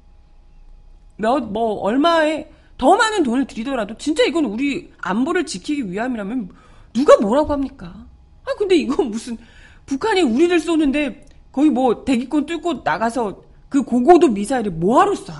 몇, 1.18 1.52
뭐, 1.52 1.76
얼마에 1.82 2.50
더 2.78 2.98
많은 2.98 3.24
돈을 3.24 3.46
들이더라도 3.46 3.96
진짜 3.98 4.24
이건 4.24 4.46
우리 4.46 4.92
안보를 4.98 5.46
지키기 5.46 5.92
위함이라면 5.92 6.50
누가 6.94 7.18
뭐라고 7.18 7.54
합니까? 7.54 8.08
아, 8.44 8.54
근데 8.58 8.76
이건 8.76 9.10
무슨 9.12 9.38
북한이 9.86 10.22
우리를 10.22 10.60
쏘는데 10.60 11.26
거의 11.52 11.70
뭐 11.70 12.04
대기권 12.04 12.46
뚫고 12.46 12.82
나가서 12.84 13.44
그 13.70 13.84
고고도 13.84 14.30
미사일을 14.30 14.72
뭐하러 14.72 15.14
쏴? 15.14 15.34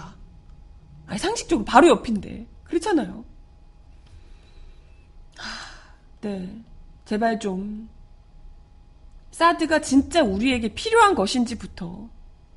아니, 1.08 1.20
상식적으로 1.20 1.66
바로 1.66 1.90
옆인데. 1.90 2.48
그렇잖아요. 2.64 3.26
네. 6.22 6.64
제발 7.06 7.40
좀. 7.40 7.90
사드가 9.32 9.82
진짜 9.82 10.24
우리에게 10.24 10.74
필요한 10.74 11.16
것인지부터 11.16 12.10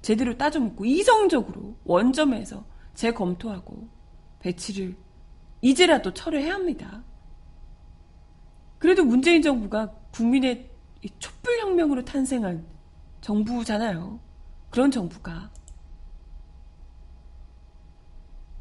제대로 0.02 0.36
따져 0.36 0.60
묻고 0.60 0.84
이성적으로 0.84 1.76
원점에서 1.84 2.64
재검토하고 2.94 3.88
배치를 4.40 4.94
이제라도 5.62 6.12
철회해야 6.12 6.54
합니다. 6.54 7.02
그래도 8.84 9.02
문재인 9.02 9.40
정부가 9.40 9.90
국민의 10.12 10.70
촛불혁명으로 11.18 12.04
탄생한 12.04 12.66
정부잖아요. 13.22 14.20
그런 14.68 14.90
정부가 14.90 15.50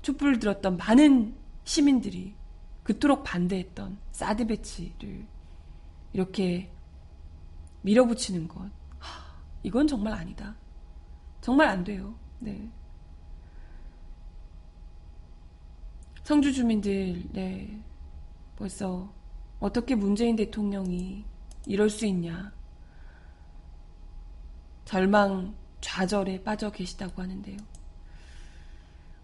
촛불을 0.02 0.40
들었던 0.40 0.78
많은 0.78 1.36
시민들이 1.66 2.36
그토록 2.84 3.26
반대했던 3.26 3.98
사드 4.14 4.48
배치를 4.48 5.28
이렇게 6.14 6.72
밀어붙이는 7.82 8.48
것. 8.48 8.62
하, 9.00 9.26
이건 9.62 9.88
정말 9.88 10.14
아니다. 10.14 10.56
정말 11.42 11.68
안 11.68 11.84
돼요. 11.84 12.16
네. 12.40 12.72
성주 16.24 16.54
주민들, 16.54 17.26
네. 17.34 17.78
벌써 18.56 19.12
어떻게 19.64 19.96
문재인 19.96 20.36
대통령이 20.36 21.24
이럴 21.68 21.90
수 21.90 22.06
있냐. 22.06 22.52
절망, 24.84 25.56
좌절에 25.80 26.44
빠져 26.44 26.70
계시다고 26.70 27.22
하는데요. 27.22 27.56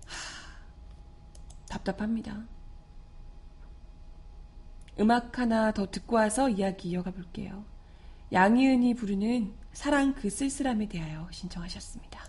하, 0.05 1.67
답답합니다. 1.67 2.41
음악 5.01 5.37
하나 5.37 5.73
더 5.73 5.91
듣고 5.91 6.15
와서 6.15 6.47
이야기 6.47 6.91
이어가 6.91 7.11
볼게요. 7.11 7.65
양희은이 8.31 8.93
부르는 8.93 9.53
사랑 9.73 10.13
그 10.13 10.29
쓸쓸함에 10.29 10.87
대하여 10.87 11.27
신청하셨습니다. 11.31 12.23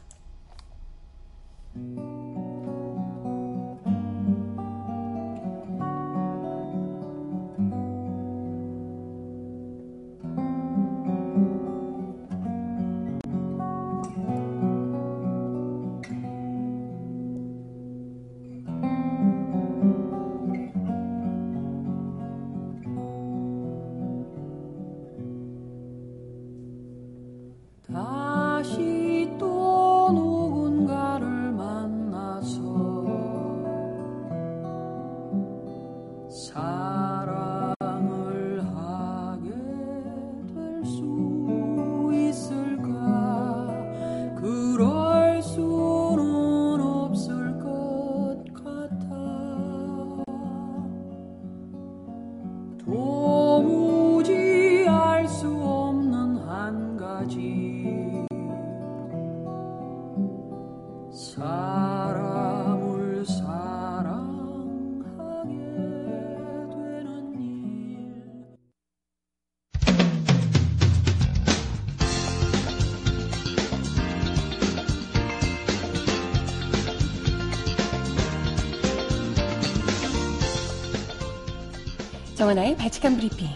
정하나의 82.50 82.76
발칙한 82.76 83.16
브리핑. 83.16 83.48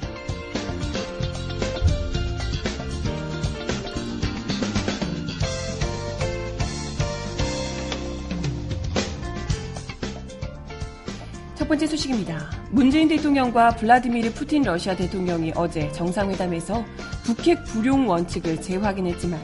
첫 11.57 11.67
번째 11.67 11.87
소식입니다. 11.87 12.51
문재인 12.71 13.09
대통령과 13.09 13.71
블라디미르 13.71 14.33
푸틴 14.33 14.63
러시아 14.63 14.95
대통령이 14.95 15.53
어제 15.57 15.91
정상회담에서 15.93 16.85
북핵 17.25 17.65
불용 17.65 18.09
원칙을 18.09 18.61
재확인했지만 18.61 19.41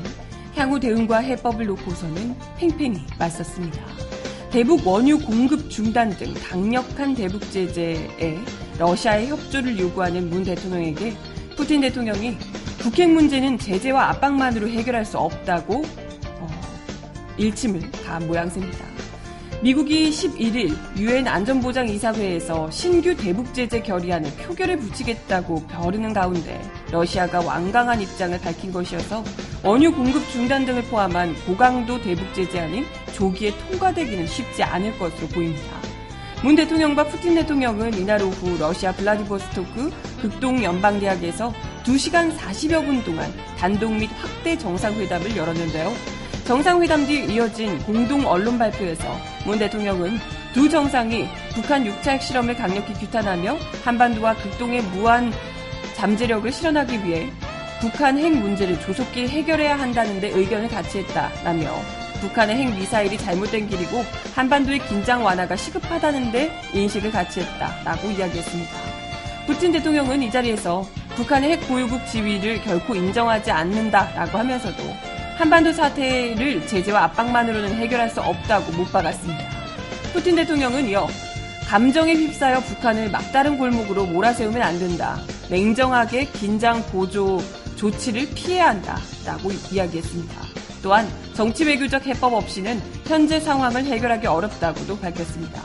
향후 0.54 0.78
대응과 0.78 1.18
해법을 1.18 1.66
놓고서는 1.66 2.36
팽팽히 2.56 3.00
맞섰습니다. 3.18 3.82
대북 4.50 4.86
원유 4.86 5.20
공급 5.20 5.70
중단 5.70 6.10
등 6.10 6.34
강력한 6.34 7.14
대북 7.14 7.50
제재에 7.50 8.38
러시아의 8.80 9.28
협조를 9.28 9.78
요구하는 9.78 10.30
문 10.30 10.42
대통령에게 10.42 11.14
푸틴 11.54 11.82
대통령이 11.82 12.38
북핵 12.78 13.10
문제는 13.10 13.58
제재와 13.58 14.08
압박만으로 14.08 14.68
해결할 14.70 15.04
수 15.04 15.18
없다고 15.18 15.84
어, 16.38 16.48
일침을 17.36 17.82
간 18.06 18.26
모양새입니다. 18.26 18.86
미국이 19.62 20.08
11일 20.08 20.74
유엔 20.96 21.28
안전보장이사회에서 21.28 22.70
신규 22.70 23.14
대북 23.14 23.52
제재 23.52 23.82
결의안을 23.82 24.30
표결에 24.38 24.76
붙이겠다고 24.76 25.66
벼르는 25.66 26.14
가운데 26.14 26.58
러시아가 26.90 27.40
완강한 27.40 28.00
입장을 28.00 28.40
밝힌 28.40 28.72
것이어서 28.72 29.22
원유 29.62 29.94
공급 29.94 30.26
중단 30.30 30.64
등을 30.64 30.84
포함한 30.84 31.34
고강도 31.44 32.00
대북 32.00 32.32
제재안이 32.32 32.86
조기에 33.12 33.52
통과되기는 33.58 34.26
쉽지 34.26 34.62
않을 34.62 34.98
것으로 34.98 35.28
보입니다. 35.28 35.79
문 36.42 36.56
대통령과 36.56 37.04
푸틴 37.04 37.34
대통령은 37.34 37.92
이날 37.94 38.22
오후 38.22 38.56
러시아 38.58 38.92
블라디보스토크 38.92 39.92
극동 40.22 40.64
연방대학에서 40.64 41.52
2시간 41.84 42.34
40여 42.34 42.84
분 42.86 43.04
동안 43.04 43.30
단독 43.58 43.92
및 43.92 44.08
확대 44.16 44.56
정상회담을 44.56 45.36
열었는데요. 45.36 45.92
정상회담 46.46 47.06
뒤 47.06 47.26
이어진 47.26 47.78
공동 47.80 48.26
언론 48.26 48.58
발표에서 48.58 49.04
문 49.44 49.58
대통령은 49.58 50.18
두 50.54 50.68
정상이 50.68 51.28
북한 51.54 51.84
6차 51.84 52.12
핵실험을 52.12 52.56
강력히 52.56 52.94
규탄하며 52.94 53.58
한반도와 53.84 54.34
극동의 54.36 54.80
무한 54.94 55.30
잠재력을 55.94 56.50
실현하기 56.50 57.04
위해 57.04 57.30
북한 57.82 58.18
핵 58.18 58.34
문제를 58.34 58.80
조속히 58.80 59.28
해결해야 59.28 59.78
한다는 59.78 60.20
데 60.20 60.30
의견을 60.30 60.68
같이 60.68 61.00
했다라며 61.00 61.99
북한의 62.20 62.56
핵 62.56 62.78
미사일이 62.78 63.18
잘못된 63.18 63.68
길이고 63.68 64.04
한반도의 64.34 64.86
긴장 64.86 65.24
완화가 65.24 65.56
시급하다는데 65.56 66.70
인식을 66.74 67.10
같이 67.10 67.40
했다라고 67.40 68.10
이야기했습니다. 68.10 68.70
푸틴 69.46 69.72
대통령은 69.72 70.22
이 70.22 70.30
자리에서 70.30 70.86
북한의 71.16 71.52
핵 71.52 71.68
보유국 71.68 72.06
지위를 72.06 72.62
결코 72.62 72.94
인정하지 72.94 73.50
않는다라고 73.50 74.38
하면서도 74.38 74.82
한반도 75.36 75.72
사태를 75.72 76.66
제재와 76.66 77.04
압박만으로는 77.04 77.74
해결할 77.76 78.10
수 78.10 78.20
없다고 78.20 78.72
못 78.72 78.92
박았습니다. 78.92 79.42
푸틴 80.12 80.36
대통령은 80.36 80.88
이어 80.88 81.08
감정에 81.66 82.14
휩싸여 82.14 82.60
북한을 82.60 83.10
막다른 83.10 83.56
골목으로 83.56 84.06
몰아세우면 84.06 84.60
안 84.60 84.78
된다. 84.78 85.18
냉정하게 85.48 86.26
긴장 86.26 86.82
보조 86.86 87.40
조치를 87.76 88.28
피해야 88.34 88.68
한다라고 88.68 89.50
이야기했습니다. 89.72 90.59
또한 90.82 91.08
정치 91.34 91.64
외교적 91.64 92.06
해법 92.06 92.34
없이는 92.34 92.80
현재 93.06 93.40
상황을 93.40 93.84
해결하기 93.84 94.26
어렵다고도 94.26 94.98
밝혔습니다. 94.98 95.62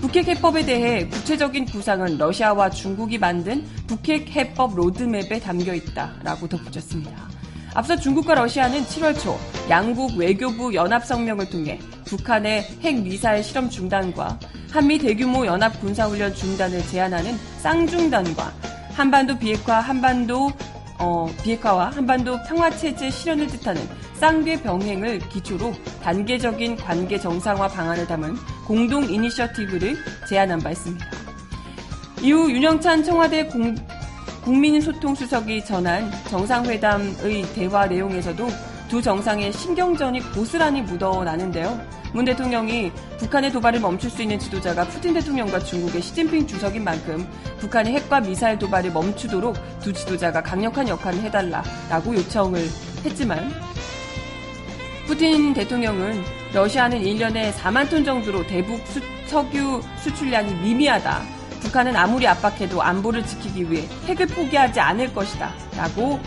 북핵 0.00 0.28
해법에 0.28 0.66
대해 0.66 1.06
구체적인 1.08 1.64
구상은 1.64 2.18
러시아와 2.18 2.68
중국이 2.70 3.16
만든 3.16 3.64
북핵 3.86 4.28
해법 4.30 4.74
로드맵에 4.74 5.40
담겨 5.40 5.74
있다라고 5.74 6.46
덧붙였습니다. 6.46 7.28
앞서 7.74 7.96
중국과 7.96 8.34
러시아는 8.34 8.84
7월 8.84 9.18
초 9.18 9.38
양국 9.68 10.16
외교부 10.16 10.74
연합성명을 10.74 11.50
통해 11.50 11.80
북한의 12.04 12.62
핵미사일 12.82 13.42
실험 13.42 13.68
중단과 13.68 14.38
한미 14.70 14.98
대규모 14.98 15.46
연합 15.46 15.80
군사훈련 15.80 16.34
중단을 16.34 16.86
제한하는 16.88 17.36
쌍중단과 17.58 18.52
한반도 18.92 19.38
비핵화 19.38 19.80
한반도 19.80 20.52
어, 20.98 21.26
비핵화와 21.42 21.90
한반도 21.90 22.38
평화체제 22.44 23.10
실현을 23.10 23.48
뜻하는 23.48 23.82
쌍계 24.14 24.62
병행을 24.62 25.18
기초로 25.28 25.74
단계적인 26.02 26.76
관계 26.76 27.18
정상화 27.18 27.68
방안을 27.68 28.06
담은 28.06 28.36
공동 28.66 29.04
이니셔티브를 29.04 29.96
제안한 30.28 30.60
바 30.60 30.70
있습니다. 30.70 31.06
이후 32.22 32.50
윤영찬 32.50 33.04
청와대 33.04 33.46
공, 33.46 33.74
국민소통수석이 34.44 35.64
전한 35.64 36.10
정상회담의 36.28 37.42
대화 37.54 37.86
내용에서도 37.86 38.48
두 38.88 39.02
정상의 39.02 39.52
신경전이 39.52 40.20
고스란히 40.32 40.82
묻어나는데요. 40.82 41.80
문 42.12 42.24
대통령이 42.24 42.92
북한의 43.18 43.50
도발을 43.50 43.80
멈출 43.80 44.08
수 44.08 44.22
있는 44.22 44.38
지도자가 44.38 44.84
푸틴 44.86 45.14
대통령과 45.14 45.58
중국의 45.58 46.00
시진핑 46.00 46.46
주석인 46.46 46.84
만큼 46.84 47.26
북한의 47.58 47.94
핵과 47.94 48.20
미사일 48.20 48.56
도발을 48.56 48.92
멈추도록 48.92 49.56
두 49.80 49.92
지도자가 49.92 50.42
강력한 50.42 50.88
역할을 50.88 51.20
해달라라고 51.22 52.14
요청을 52.14 52.60
했지만 53.04 53.50
푸틴 55.06 55.52
대통령은 55.52 56.24
러시아는 56.54 57.02
1년에 57.02 57.52
4만 57.52 57.90
톤 57.90 58.04
정도로 58.04 58.46
대북 58.46 58.86
수, 58.86 59.00
석유 59.26 59.82
수출량이 59.98 60.54
미미하다. 60.54 61.22
북한은 61.60 61.96
아무리 61.96 62.26
압박해도 62.26 62.82
안보를 62.82 63.24
지키기 63.26 63.70
위해 63.70 63.86
핵을 64.06 64.26
포기하지 64.26 64.80
않을 64.80 65.12
것이다. 65.12 65.52
라고 65.76 66.14
어, 66.14 66.20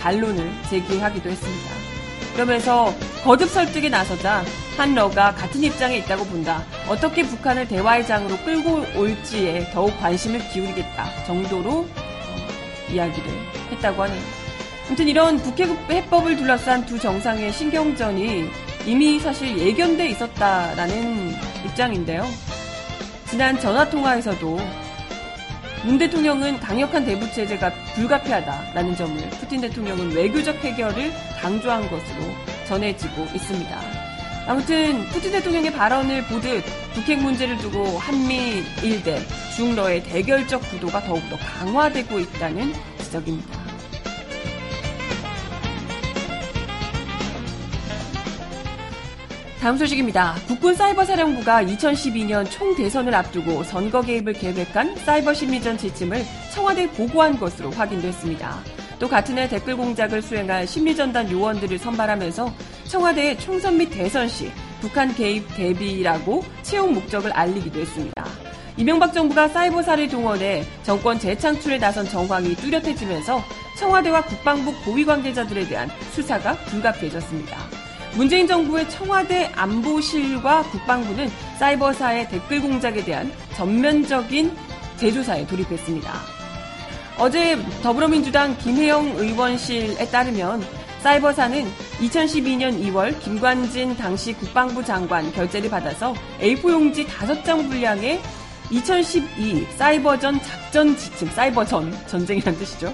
반론을 0.00 0.50
제기하기도 0.70 1.28
했습니다. 1.28 1.70
그러면서 2.34 2.94
거듭 3.24 3.48
설득에 3.48 3.88
나서자 3.88 4.44
한 4.76 4.94
러가 4.94 5.34
같은 5.34 5.62
입장에 5.62 5.96
있다고 5.98 6.24
본다. 6.26 6.62
어떻게 6.88 7.24
북한을 7.24 7.66
대화의 7.66 8.06
장으로 8.06 8.36
끌고 8.38 8.84
올지에 8.96 9.70
더욱 9.72 9.98
관심을 9.98 10.48
기울이겠다 10.50 11.24
정도로 11.24 11.80
어, 11.80 12.92
이야기를 12.92 13.28
했다고 13.72 14.04
하네요. 14.04 14.37
아무튼 14.88 15.06
이런 15.06 15.36
북핵 15.36 15.68
해법을 15.90 16.38
둘러싼 16.38 16.86
두 16.86 16.98
정상의 16.98 17.52
신경전이 17.52 18.48
이미 18.86 19.20
사실 19.20 19.58
예견돼 19.58 20.08
있었다라는 20.08 21.34
입장인데요. 21.66 22.26
지난 23.28 23.60
전화통화에서도 23.60 24.58
문 25.84 25.98
대통령은 25.98 26.58
강력한 26.58 27.04
대북 27.04 27.30
제재가 27.34 27.70
불가피하다라는 27.96 28.96
점을 28.96 29.30
푸틴 29.38 29.60
대통령은 29.60 30.12
외교적 30.12 30.56
해결을 30.64 31.12
강조한 31.38 31.82
것으로 31.82 32.22
전해지고 32.66 33.26
있습니다. 33.34 33.80
아무튼 34.46 35.04
푸틴 35.08 35.32
대통령의 35.32 35.70
발언을 35.70 36.24
보듯 36.24 36.64
북핵 36.94 37.20
문제를 37.20 37.58
두고 37.58 37.98
한미 37.98 38.62
일대 38.82 39.20
중러의 39.54 40.02
대결적 40.04 40.62
구도가 40.70 41.02
더욱더 41.02 41.36
강화되고 41.36 42.18
있다는 42.18 42.72
지적입니다. 43.00 43.57
다음 49.60 49.76
소식입니다. 49.76 50.36
국군 50.46 50.72
사이버사령부가 50.76 51.64
2012년 51.64 52.48
총대선을 52.48 53.12
앞두고 53.12 53.64
선거 53.64 54.00
개입을 54.00 54.32
계획한 54.34 54.94
사이버 54.98 55.34
심리전 55.34 55.76
지침을 55.76 56.24
청와대에 56.54 56.88
보고한 56.90 57.40
것으로 57.40 57.72
확인됐습니다. 57.72 58.56
또 59.00 59.08
같은 59.08 59.36
해 59.36 59.48
댓글 59.48 59.76
공작을 59.76 60.22
수행할 60.22 60.64
심리전단 60.64 61.30
요원들을 61.32 61.76
선발하면서 61.76 62.54
청와대에 62.84 63.36
총선 63.38 63.76
및 63.76 63.90
대선 63.90 64.28
시 64.28 64.48
북한 64.80 65.12
개입 65.12 65.44
대비라고 65.56 66.44
채용 66.62 66.94
목적을 66.94 67.32
알리기도 67.32 67.80
했습니다. 67.80 68.24
이명박 68.76 69.12
정부가 69.12 69.48
사이버사를 69.48 70.08
동원해 70.08 70.64
정권 70.84 71.18
재창출에 71.18 71.78
나선 71.78 72.06
정황이 72.06 72.54
뚜렷해지면서 72.54 73.42
청와대와 73.76 74.22
국방부 74.22 74.72
고위 74.84 75.04
관계자들에 75.04 75.66
대한 75.66 75.90
수사가 76.12 76.52
불가피해졌습니다. 76.66 77.77
문재인 78.16 78.46
정부의 78.46 78.88
청와대 78.90 79.50
안보실과 79.54 80.62
국방부는 80.64 81.30
사이버사의 81.58 82.28
댓글 82.28 82.60
공작에 82.60 83.04
대한 83.04 83.30
전면적인 83.54 84.56
재조사에 84.96 85.46
돌입했습니다. 85.46 86.12
어제 87.18 87.58
더불어민주당 87.82 88.56
김혜영 88.58 89.16
의원실에 89.18 90.06
따르면 90.06 90.64
사이버사는 91.02 91.64
2012년 92.00 92.82
2월 92.86 93.18
김관진 93.20 93.96
당시 93.96 94.32
국방부 94.32 94.84
장관 94.84 95.32
결재를 95.32 95.70
받아서 95.70 96.14
A4 96.40 96.70
용지 96.70 97.06
5장 97.06 97.68
분량의 97.68 98.20
2012 98.70 99.66
사이버전 99.76 100.42
작전 100.42 100.96
지침, 100.96 101.28
사이버전, 101.30 102.06
전쟁이란 102.08 102.56
뜻이죠. 102.56 102.92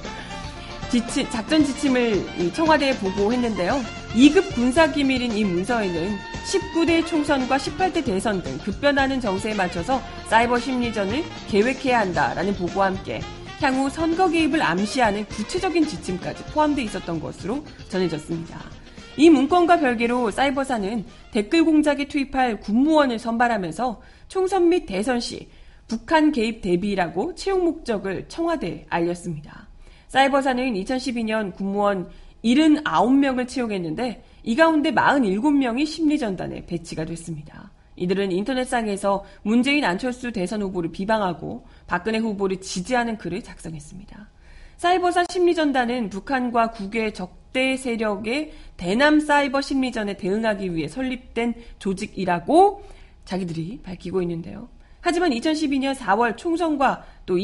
지침, 0.94 1.28
작전 1.28 1.64
지침을 1.64 2.52
청와대에 2.52 2.94
보고했는데요. 2.98 3.80
2급 4.14 4.54
군사 4.54 4.92
기밀인 4.92 5.32
이 5.32 5.44
문서에는 5.44 6.16
19대 6.46 7.04
총선과 7.04 7.56
18대 7.56 8.04
대선 8.04 8.40
등 8.40 8.56
급변하는 8.58 9.20
정세에 9.20 9.54
맞춰서 9.54 10.00
사이버 10.28 10.56
심리전을 10.56 11.24
계획해야 11.48 11.98
한다라는 11.98 12.54
보고와 12.54 12.86
함께 12.86 13.20
향후 13.60 13.90
선거 13.90 14.28
개입을 14.28 14.62
암시하는 14.62 15.24
구체적인 15.24 15.84
지침까지 15.84 16.44
포함되어 16.52 16.84
있었던 16.84 17.18
것으로 17.18 17.64
전해졌습니다. 17.88 18.60
이 19.16 19.30
문건과 19.30 19.80
별개로 19.80 20.30
사이버사는 20.30 21.04
댓글 21.32 21.64
공작에 21.64 22.06
투입할 22.06 22.60
군무원을 22.60 23.18
선발하면서 23.18 24.00
총선 24.28 24.68
및 24.68 24.86
대선 24.86 25.18
시 25.18 25.48
북한 25.88 26.30
개입 26.30 26.62
대비라고 26.62 27.34
채용 27.34 27.64
목적을 27.64 28.26
청와대에 28.28 28.86
알렸습니다. 28.88 29.73
사이버사는 30.14 30.74
2012년 30.74 31.52
군무원 31.56 32.08
79명을 32.44 33.48
채용했는데 33.48 34.22
이 34.44 34.54
가운데 34.54 34.92
47명이 34.92 35.84
심리전단에 35.84 36.66
배치가 36.66 37.04
됐습니다. 37.04 37.72
이들은 37.96 38.30
인터넷상에서 38.30 39.24
문재인 39.42 39.84
안철수 39.84 40.30
대선 40.30 40.62
후보를 40.62 40.92
비방하고 40.92 41.66
박근혜 41.88 42.18
후보를 42.18 42.60
지지하는 42.60 43.18
글을 43.18 43.42
작성했습니다. 43.42 44.28
사이버사 44.76 45.24
심리전단은 45.28 46.10
북한과 46.10 46.70
국외 46.70 47.12
적대 47.12 47.76
세력의 47.76 48.52
대남 48.76 49.18
사이버 49.18 49.60
심리전에 49.60 50.16
대응하기 50.16 50.76
위해 50.76 50.86
설립된 50.86 51.54
조직이라고 51.80 52.84
자기들이 53.24 53.80
밝히고 53.82 54.22
있는데요. 54.22 54.68
하지만 55.00 55.32
2012년 55.32 55.92
4월 55.96 56.36
총선과 56.36 57.04
또 57.26 57.36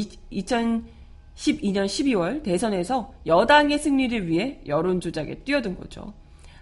2012년 1.37 1.87
12월 1.87 2.43
대선에서 2.43 3.13
여당의 3.27 3.79
승리를 3.79 4.27
위해 4.29 4.61
여론조작에 4.67 5.37
뛰어든 5.45 5.77
거죠. 5.77 6.13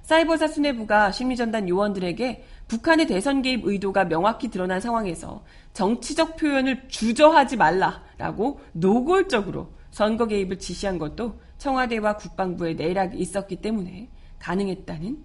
사이버사 0.03 0.49
수뇌부가 0.49 1.13
심리전단 1.13 1.69
요원들에게 1.69 2.45
북한의 2.69 3.07
대선 3.07 3.43
개입 3.43 3.67
의도가 3.67 4.07
명확히 4.07 4.49
드러난 4.49 4.81
상황에서 4.81 5.45
정치적 5.75 6.37
표현을 6.37 6.89
주저하지 6.89 7.57
말라라고 7.57 8.61
노골적으로 8.73 9.71
선거 9.91 10.27
개입을 10.27 10.59
지시한 10.59 10.99
것도 10.99 11.41
청와대와 11.59 12.17
국방부의 12.17 12.77
내락이 12.77 13.19
있었기 13.19 13.57
때문에 13.57 14.09
가능했다는 14.39 15.19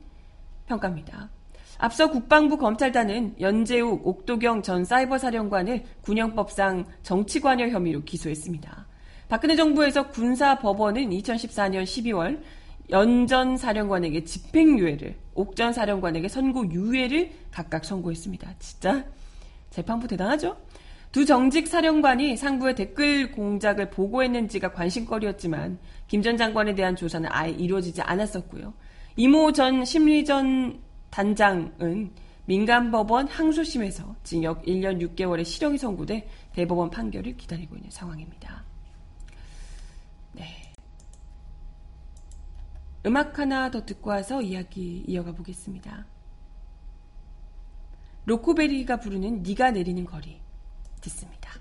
평가입니다. 0.66 1.30
앞서 1.78 2.10
국방부 2.10 2.58
검찰단은 2.58 3.36
연재욱, 3.40 4.06
옥도경 4.06 4.64
전 4.64 4.86
사이버사령관을 4.86 5.84
군형법상 6.02 6.86
정치관여 7.04 7.70
혐의로 7.70 8.04
기소했습니다. 8.04 8.86
박근혜 9.30 9.56
정부에서 9.56 10.10
군사법원은 10.10 11.10
2014년 11.10 11.84
12월 11.84 12.42
연전 12.90 13.58
사령관에게 13.58 14.24
집행유예를, 14.26 15.16
옥전 15.36 15.74
사령관에게 15.74 16.28
선고 16.28 16.70
유예를 16.70 17.32
각각 17.52 17.86
선고했습니다. 17.86 18.56
진짜 18.60 19.06
재판부 19.70 20.08
대단하죠? 20.08 20.58
두 21.12 21.26
정직 21.26 21.68
사령관이 21.68 22.36
상부의 22.38 22.76
댓글 22.76 23.32
공작을 23.32 23.90
보고했는지가 23.92 24.74
관심거리였지만 24.74 25.78
김 26.08 26.22
전 26.22 26.38
장관에 26.38 26.76
대한 26.76 26.96
조사는 26.96 27.30
아예 27.32 27.52
이루어지지 27.52 28.02
않았었고요. 28.02 28.74
이모 29.16 29.52
전 29.52 29.86
심리전 29.86 30.80
단장은 31.12 32.12
민간법원 32.46 33.28
항소심에서 33.28 34.16
징역 34.24 34.66
1년 34.66 35.00
6개월의 35.16 35.46
실형이 35.46 35.78
선고돼 35.78 36.28
대법원 36.54 36.90
판결을 36.90 37.38
기다리고 37.38 37.76
있는 37.76 37.90
상황입니다. 37.90 38.64
음악 43.06 43.38
하나 43.38 43.70
더 43.70 43.86
듣고 43.86 44.12
와서 44.12 44.42
이야기 44.42 45.04
이어가 45.08 45.34
보겠습니다. 45.34 46.06
로코베리가 48.26 48.98
부르는 49.02 49.44
네가 49.44 49.72
내리는 49.72 50.06
거리 50.06 50.40
듣습니다. 51.02 51.52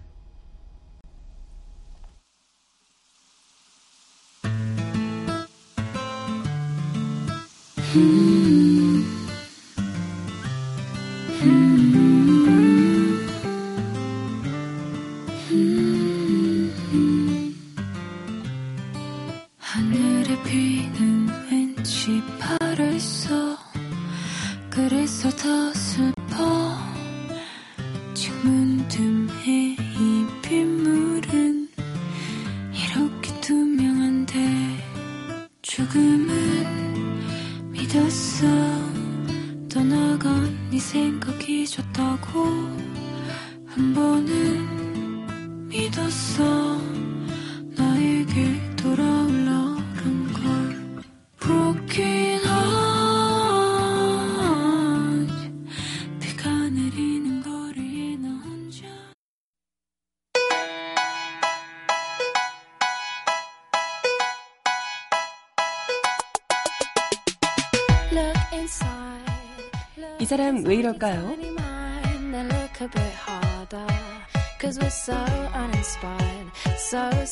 음, 7.95 8.92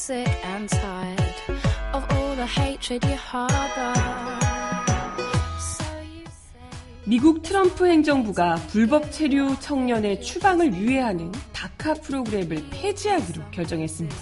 sick 0.01 0.47
and 0.47 0.67
tired 0.71 1.35
of 1.93 2.03
all 2.15 2.35
the 2.35 2.47
hatred 2.47 3.07
you 3.07 3.19
harbor. 3.19 3.93
미국 7.05 7.43
트럼프 7.43 7.87
행정부가 7.87 8.55
불법 8.71 9.13
체류 9.13 9.57
청년의 9.61 10.23
추방을 10.23 10.73
유예하는 10.73 11.33
다카 11.53 11.95
프로그램을 11.95 12.65
폐지하기로 12.71 13.51
결정했습니다. 13.51 14.17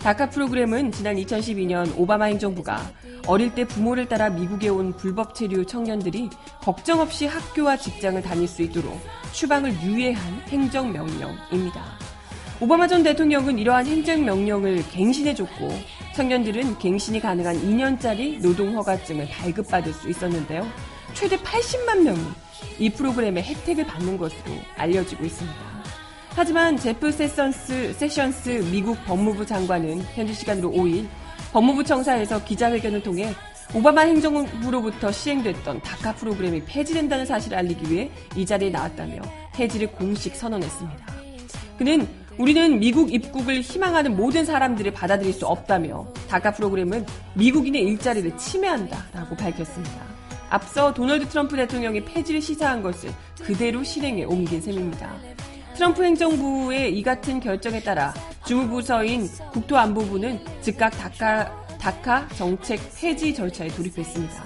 다카 0.00 0.30
프로그램은 0.30 0.90
지난 0.90 1.14
2012년 1.16 1.96
오바마 1.96 2.24
행정부가 2.24 2.80
어릴 3.28 3.54
때 3.54 3.64
부모를 3.64 4.08
따라 4.08 4.30
미국에 4.30 4.68
온 4.68 4.96
불법 4.96 5.34
체류 5.34 5.64
청년들이 5.64 6.30
걱정 6.60 6.98
없이 6.98 7.26
학교와 7.26 7.76
직장을 7.76 8.20
다닐 8.22 8.48
수 8.48 8.62
있도록 8.62 8.98
추방을 9.32 9.80
유예한 9.82 10.40
행정명령입니다. 10.48 12.17
오바마 12.60 12.88
전 12.88 13.04
대통령은 13.04 13.56
이러한 13.56 13.86
행정 13.86 14.24
명령을 14.24 14.82
갱신해줬고 14.90 15.68
청년들은 16.16 16.78
갱신이 16.78 17.20
가능한 17.20 17.54
2년짜리 17.62 18.42
노동 18.42 18.76
허가증을 18.76 19.28
발급받을 19.28 19.92
수 19.92 20.10
있었는데요. 20.10 20.66
최대 21.14 21.36
80만 21.36 22.02
명이 22.02 22.20
이 22.80 22.90
프로그램의 22.90 23.44
혜택을 23.44 23.86
받는 23.86 24.18
것으로 24.18 24.54
알려지고 24.74 25.24
있습니다. 25.24 25.56
하지만 26.34 26.76
제프 26.76 27.12
세션스, 27.12 27.92
세션스 27.92 28.70
미국 28.72 28.98
법무부 29.04 29.46
장관은 29.46 30.02
현지 30.14 30.34
시간으로 30.34 30.70
5일 30.70 31.06
법무부 31.52 31.84
청사에서 31.84 32.44
기자회견을 32.44 33.04
통해 33.04 33.32
오바마 33.72 34.00
행정부로부터 34.00 35.12
시행됐던 35.12 35.82
다카 35.82 36.16
프로그램이 36.16 36.64
폐지된다는 36.64 37.24
사실을 37.24 37.56
알리기 37.56 37.92
위해 37.92 38.10
이 38.34 38.44
자리에 38.44 38.70
나왔다며 38.70 39.22
폐지를 39.54 39.92
공식 39.92 40.34
선언했습니다. 40.34 41.06
그는 41.76 42.08
우리는 42.38 42.78
미국 42.78 43.12
입국을 43.12 43.60
희망하는 43.60 44.16
모든 44.16 44.44
사람들을 44.44 44.92
받아들일 44.92 45.32
수 45.32 45.44
없다며 45.44 46.06
다카 46.28 46.52
프로그램은 46.52 47.04
미국인의 47.34 47.82
일자리를 47.82 48.36
침해한다라고 48.36 49.36
밝혔습니다. 49.36 50.06
앞서 50.48 50.94
도널드 50.94 51.28
트럼프 51.28 51.56
대통령이 51.56 52.04
폐지를 52.04 52.40
시사한 52.40 52.82
것을 52.82 53.10
그대로 53.42 53.82
실행에 53.82 54.22
옮긴 54.24 54.60
셈입니다. 54.60 55.16
트럼프 55.74 56.04
행정부의 56.04 56.96
이 56.96 57.02
같은 57.02 57.40
결정에 57.40 57.80
따라 57.80 58.14
주무부서인 58.46 59.28
국토안보부는 59.52 60.38
즉각 60.60 60.90
다카, 60.90 61.66
다카 61.80 62.28
정책 62.36 62.80
폐지 62.96 63.34
절차에 63.34 63.68
돌입했습니다. 63.68 64.44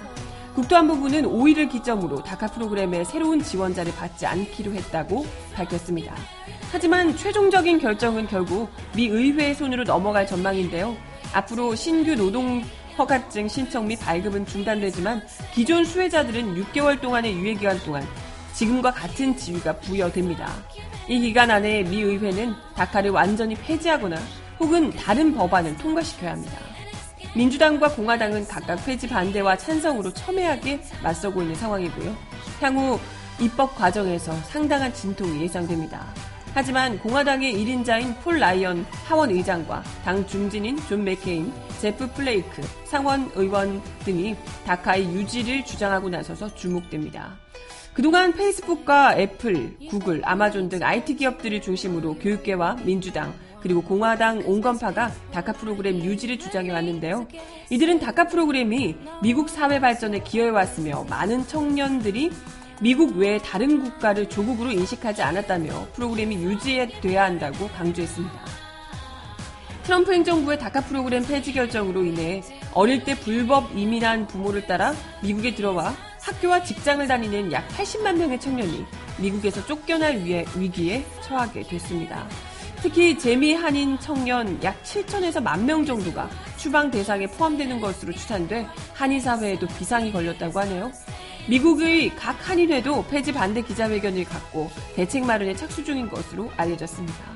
국토안보부는 0.55 1.23
5일을 1.23 1.71
기점으로 1.71 2.23
다카 2.23 2.47
프로그램의 2.47 3.05
새로운 3.05 3.41
지원자를 3.41 3.93
받지 3.93 4.25
않기로 4.25 4.73
했다고 4.73 5.25
밝혔습니다. 5.53 6.15
하지만 6.73 7.15
최종적인 7.15 7.77
결정은 7.77 8.25
결국 8.25 8.67
미 8.95 9.05
의회의 9.05 9.53
손으로 9.53 9.83
넘어갈 9.83 10.25
전망인데요. 10.25 10.97
앞으로 11.31 11.75
신규 11.75 12.15
노동 12.15 12.63
허가증 12.97 13.47
신청 13.47 13.87
및 13.87 13.99
발급은 13.99 14.47
중단되지만 14.47 15.21
기존 15.53 15.85
수혜자들은 15.85 16.55
6개월 16.55 16.99
동안의 16.99 17.35
유예 17.35 17.53
기간 17.53 17.77
동안 17.77 18.03
지금과 18.53 18.91
같은 18.91 19.37
지위가 19.37 19.73
부여됩니다. 19.81 20.51
이 21.07 21.19
기간 21.19 21.51
안에 21.51 21.83
미 21.83 22.01
의회는 22.01 22.55
다카를 22.75 23.11
완전히 23.11 23.53
폐지하거나 23.53 24.17
혹은 24.59 24.89
다른 24.89 25.31
법안을 25.35 25.77
통과시켜야 25.77 26.31
합니다. 26.31 26.57
민주당과 27.35 27.89
공화당은 27.89 28.47
각각 28.47 28.83
폐지 28.83 29.07
반대와 29.07 29.57
찬성으로 29.57 30.11
첨예하게 30.11 30.81
맞서고 31.03 31.43
있는 31.43 31.53
상황이고요. 31.53 32.15
향후 32.61 32.99
입법 33.39 33.75
과정에서 33.75 34.33
상당한 34.47 34.91
진통이 34.91 35.39
예상됩니다. 35.43 36.03
하지만 36.55 36.99
공화당의 36.99 37.51
1인자인 37.55 38.15
폴 38.21 38.39
라이언 38.39 38.85
하원 39.05 39.31
의장과 39.31 39.83
당 40.05 40.25
중진인 40.27 40.77
존 40.87 41.03
맥케인, 41.03 41.51
제프 41.81 42.11
플레이크 42.13 42.61
상원 42.85 43.31
의원 43.33 43.81
등이 44.05 44.35
다카의 44.65 45.05
유지를 45.05 45.65
주장하고 45.65 46.09
나서서 46.09 46.53
주목됩니다. 46.53 47.39
그동안 47.93 48.33
페이스북과 48.33 49.17
애플, 49.17 49.75
구글, 49.89 50.21
아마존 50.23 50.69
등 50.69 50.83
IT 50.83 51.15
기업들을 51.15 51.61
중심으로 51.61 52.15
교육계와 52.15 52.77
민주당, 52.83 53.33
그리고 53.61 53.81
공화당 53.81 54.43
온건파가 54.45 55.11
다카 55.31 55.53
프로그램 55.53 56.03
유지를 56.03 56.37
주장해 56.37 56.71
왔는데요. 56.71 57.27
이들은 57.69 57.99
다카 57.99 58.27
프로그램이 58.27 58.95
미국 59.21 59.49
사회 59.49 59.79
발전에 59.79 60.19
기여해 60.19 60.49
왔으며 60.49 61.05
많은 61.09 61.47
청년들이 61.47 62.31
미국 62.83 63.15
외 63.15 63.37
다른 63.37 63.81
국가를 63.81 64.27
조국으로 64.27 64.69
인식하지 64.69 65.21
않았다며 65.21 65.87
프로그램이 65.93 66.35
유지돼야 66.35 67.23
한다고 67.23 67.69
강조했습니다. 67.69 68.41
트럼프 69.83 70.11
행정부의 70.11 70.59
다카 70.59 70.81
프로그램 70.81 71.25
폐지 71.25 71.53
결정으로 71.53 72.03
인해 72.03 72.43
어릴 72.73 73.05
때 73.05 73.17
불법 73.17 73.71
이민한 73.73 74.27
부모를 74.27 74.67
따라 74.67 74.93
미국에 75.21 75.55
들어와 75.55 75.93
학교와 76.19 76.63
직장을 76.63 77.07
다니는 77.07 77.53
약 77.53 77.65
80만 77.69 78.17
명의 78.17 78.37
청년이 78.37 78.85
미국에서 79.17 79.65
쫓겨날 79.65 80.17
위기에 80.17 81.05
처하게 81.21 81.63
됐습니다. 81.63 82.27
특히 82.81 83.17
재미 83.17 83.53
한인 83.53 83.97
청년 84.01 84.61
약 84.61 84.83
7천에서 84.83 85.41
만명 85.41 85.85
정도가 85.85 86.29
추방 86.57 86.91
대상에 86.91 87.27
포함되는 87.27 87.79
것으로 87.79 88.11
추산돼 88.11 88.67
한인 88.93 89.21
사회에도 89.21 89.67
비상이 89.67 90.11
걸렸다고 90.11 90.59
하네요. 90.59 90.91
미국의 91.49 92.15
각 92.15 92.49
한인회도 92.49 93.05
폐지 93.07 93.33
반대 93.33 93.61
기자회견을 93.61 94.23
갖고 94.25 94.69
대책 94.95 95.25
마련에 95.25 95.55
착수 95.55 95.83
중인 95.83 96.09
것으로 96.09 96.49
알려졌습니다. 96.57 97.33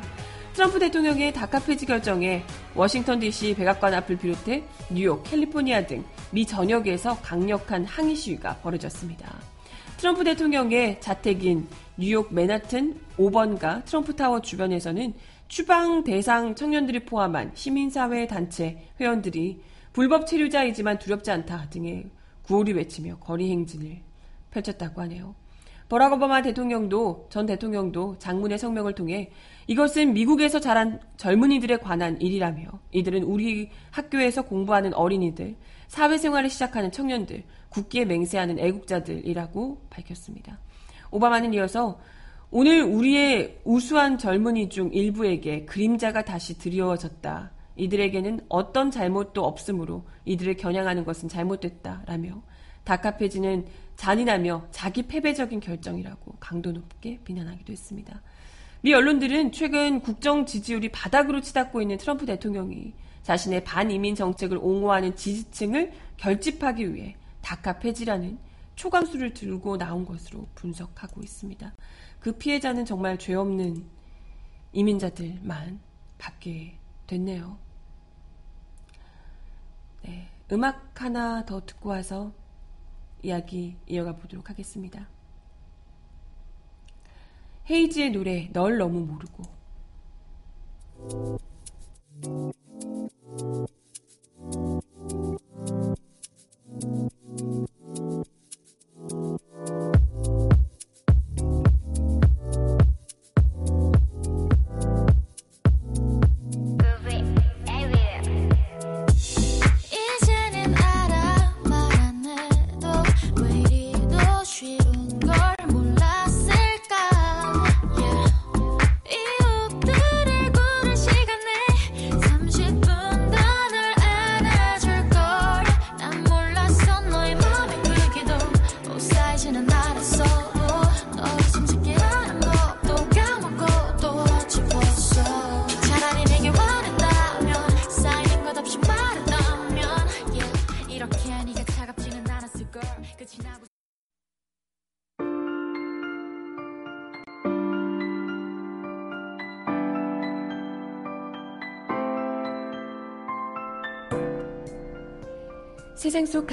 트럼프 0.53 0.79
대통령의 0.79 1.33
다카 1.33 1.59
폐지 1.59 1.85
결정에 1.85 2.43
워싱턴 2.73 3.19
DC 3.19 3.55
백악관 3.55 3.93
앞을 3.93 4.17
비롯해 4.17 4.63
뉴욕, 4.89 5.23
캘리포니아 5.23 5.85
등 5.85 6.03
미 6.31 6.45
전역에서 6.45 7.17
강력한 7.21 7.85
항의 7.85 8.15
시위가 8.15 8.57
벌어졌습니다. 8.57 9.33
트럼프 9.97 10.23
대통령의 10.23 11.01
자택인 11.01 11.67
뉴욕 11.97 12.33
맨하튼 12.33 12.99
5번가 13.17 13.85
트럼프 13.85 14.15
타워 14.15 14.41
주변에서는 14.41 15.13
추방 15.47 16.03
대상 16.03 16.53
청년들이 16.53 17.05
포함한 17.05 17.51
시민사회 17.55 18.27
단체 18.27 18.89
회원들이 18.99 19.61
불법 19.93 20.27
체류자이지만 20.27 20.99
두렵지 20.99 21.31
않다 21.31 21.69
등의 21.69 22.05
구호를 22.47 22.75
외치며 22.75 23.17
거리 23.17 23.51
행진을 23.51 23.99
펼쳤다고 24.51 25.01
하네요. 25.01 25.35
버락 25.89 26.13
오바마 26.13 26.41
대통령도 26.41 27.27
전 27.29 27.45
대통령도 27.45 28.17
장문의 28.19 28.57
성명을 28.57 28.93
통해 28.93 29.31
이것은 29.67 30.13
미국에서 30.13 30.59
자란 30.59 30.99
젊은이들에 31.15 31.77
관한 31.77 32.19
일이라며 32.21 32.65
이들은 32.91 33.23
우리 33.23 33.69
학교에서 33.91 34.43
공부하는 34.43 34.93
어린이들, 34.93 35.55
사회생활을 35.87 36.49
시작하는 36.49 36.91
청년들, 36.91 37.43
국기에 37.69 38.05
맹세하는 38.05 38.59
애국자들이라고 38.59 39.81
밝혔습니다. 39.89 40.59
오바마는 41.11 41.53
이어서 41.53 41.99
오늘 42.49 42.81
우리의 42.81 43.59
우수한 43.63 44.17
젊은이 44.17 44.69
중 44.69 44.89
일부에게 44.93 45.65
그림자가 45.65 46.23
다시 46.23 46.57
드리워졌다. 46.57 47.51
이들에게는 47.77 48.41
어떤 48.49 48.91
잘못도 48.91 49.45
없으므로 49.45 50.05
이들을 50.25 50.57
겨냥하는 50.57 51.05
것은 51.05 51.29
잘못됐다라며 51.29 52.41
다카페지는 52.83 53.65
잔인하며 53.95 54.67
자기 54.71 55.03
패배적인 55.03 55.59
결정이라고 55.59 56.35
강도 56.39 56.71
높게 56.71 57.19
비난하기도 57.23 57.71
했습니다. 57.71 58.21
미 58.81 58.93
언론들은 58.93 59.51
최근 59.51 59.99
국정 59.99 60.45
지지율이 60.45 60.89
바닥으로 60.89 61.41
치닫고 61.41 61.81
있는 61.81 61.97
트럼프 61.97 62.25
대통령이 62.25 62.93
자신의 63.23 63.63
반이민 63.63 64.15
정책을 64.15 64.57
옹호하는 64.57 65.15
지지층을 65.15 65.91
결집하기 66.17 66.93
위해 66.93 67.15
다카 67.41 67.79
폐지라는 67.79 68.37
초강수를 68.75 69.33
들고 69.33 69.77
나온 69.77 70.05
것으로 70.05 70.47
분석하고 70.55 71.21
있습니다. 71.21 71.73
그 72.19 72.31
피해자는 72.33 72.85
정말 72.85 73.17
죄 73.17 73.33
없는 73.33 73.83
이민자들만 74.71 75.79
받게 76.17 76.77
됐네요. 77.07 77.57
네, 80.47 80.55
음악 80.55 81.01
하나 81.01 81.45
더 81.45 81.65
듣고 81.65 81.89
와서 81.89 82.31
이야기 83.21 83.77
이어가 83.87 84.15
보도록 84.15 84.49
하겠습니다. 84.49 85.07
헤이지의 87.69 88.11
노래 88.11 88.49
널 88.53 88.77
너무 88.77 89.01
모르고 89.01 89.43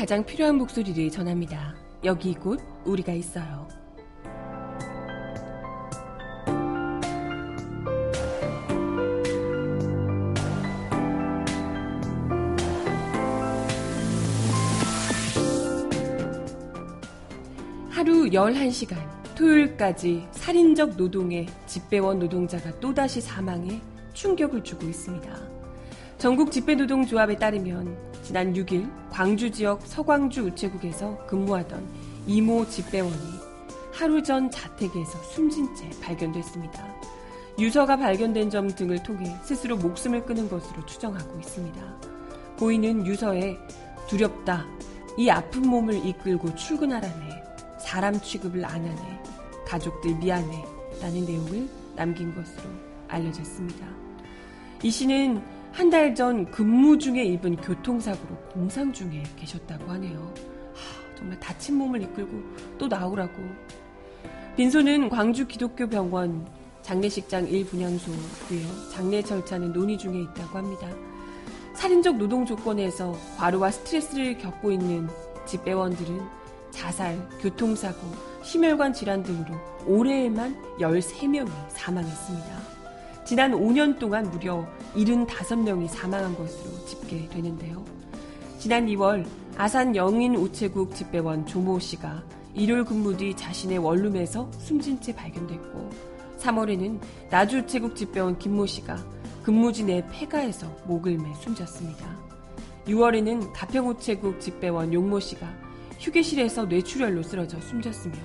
가장 0.04 0.22
필요한 0.22 0.56
목소리를 0.56 1.10
전합니다. 1.10 1.74
여기 2.04 2.34
곧 2.34 2.60
우리가 2.84 3.14
있어요. 3.14 3.66
하루 17.88 18.24
11시간, 18.28 18.98
토요일까지 19.34 20.28
살인적 20.32 20.96
노동에 20.96 21.46
집배원 21.64 22.18
노동자가 22.18 22.78
또다시 22.78 23.22
사망해 23.22 23.80
충격을 24.12 24.64
주고 24.64 24.86
있습니다. 24.86 25.34
전국 26.18 26.52
집배노동조합에 26.52 27.38
따르면 27.38 28.13
지난 28.24 28.54
6일 28.54 28.90
광주 29.10 29.50
지역 29.50 29.82
서광주 29.84 30.44
우체국에서 30.46 31.26
근무하던 31.26 31.86
이모 32.26 32.66
집배원이 32.66 33.14
하루 33.92 34.22
전 34.22 34.50
자택에서 34.50 35.22
숨진 35.24 35.72
채 35.76 35.90
발견됐습니다. 36.00 36.94
유서가 37.58 37.98
발견된 37.98 38.48
점 38.48 38.68
등을 38.68 39.02
통해 39.02 39.36
스스로 39.42 39.76
목숨을 39.76 40.24
끊은 40.24 40.48
것으로 40.48 40.84
추정하고 40.86 41.38
있습니다. 41.38 41.80
고인은 42.58 43.06
유서에 43.06 43.58
두렵다. 44.08 44.64
이 45.18 45.28
아픈 45.28 45.68
몸을 45.68 46.04
이끌고 46.06 46.54
출근하라네. 46.54 47.44
사람 47.78 48.18
취급을 48.18 48.64
안 48.64 48.84
하네. 48.84 49.22
가족들 49.66 50.16
미안해. 50.16 50.64
라는 51.02 51.26
내용을 51.26 51.68
남긴 51.94 52.34
것으로 52.34 52.70
알려졌습니다. 53.08 53.86
이 54.82 54.90
씨는 54.90 55.42
한 55.74 55.90
달 55.90 56.14
전 56.14 56.48
근무 56.52 56.98
중에 56.98 57.24
입은 57.24 57.56
교통사고로 57.56 58.36
공상 58.52 58.92
중에 58.92 59.24
계셨다고 59.36 59.90
하네요. 59.90 60.32
하, 60.72 61.16
정말 61.16 61.38
다친 61.40 61.74
몸을 61.76 62.02
이끌고 62.02 62.40
또 62.78 62.86
나오라고. 62.86 63.32
빈소는 64.56 65.08
광주 65.08 65.46
기독교 65.48 65.88
병원 65.88 66.46
장례식장 66.82 67.48
1분향소고요. 67.48 68.90
장례 68.92 69.20
절차는 69.22 69.72
논의 69.72 69.98
중에 69.98 70.20
있다고 70.20 70.58
합니다. 70.58 70.88
살인적 71.74 72.16
노동 72.18 72.46
조건에서 72.46 73.16
과로와 73.36 73.72
스트레스를 73.72 74.38
겪고 74.38 74.70
있는 74.70 75.08
집배원들은 75.44 76.20
자살, 76.70 77.18
교통사고, 77.40 77.98
심혈관 78.44 78.92
질환 78.92 79.22
등으로 79.24 79.54
올해에만 79.86 80.56
13명이 80.78 81.50
사망했습니다. 81.70 82.73
지난 83.24 83.52
5년 83.52 83.98
동안 83.98 84.30
무려 84.30 84.66
75명이 84.94 85.88
사망한 85.88 86.36
것으로 86.36 86.84
집계되는데요. 86.84 87.82
지난 88.58 88.86
2월 88.86 89.24
아산 89.56 89.96
영인 89.96 90.36
우체국 90.36 90.94
집배원 90.94 91.46
조모 91.46 91.78
씨가 91.78 92.22
일요일 92.52 92.84
근무 92.84 93.16
뒤 93.16 93.34
자신의 93.34 93.78
원룸에서 93.78 94.50
숨진 94.58 95.00
채 95.00 95.14
발견됐고 95.14 95.90
3월에는 96.38 97.00
나주 97.30 97.60
우체국 97.60 97.96
집배원 97.96 98.38
김모 98.38 98.66
씨가 98.66 99.02
근무지 99.42 99.84
내 99.84 100.06
폐가에서 100.12 100.66
목을 100.84 101.16
매 101.16 101.32
숨졌습니다. 101.34 102.06
6월에는 102.86 103.52
가평 103.54 103.88
우체국 103.88 104.38
집배원 104.38 104.92
용모 104.92 105.18
씨가 105.20 105.50
휴게실에서 105.98 106.66
뇌출혈로 106.66 107.22
쓰러져 107.22 107.58
숨졌으며 107.60 108.16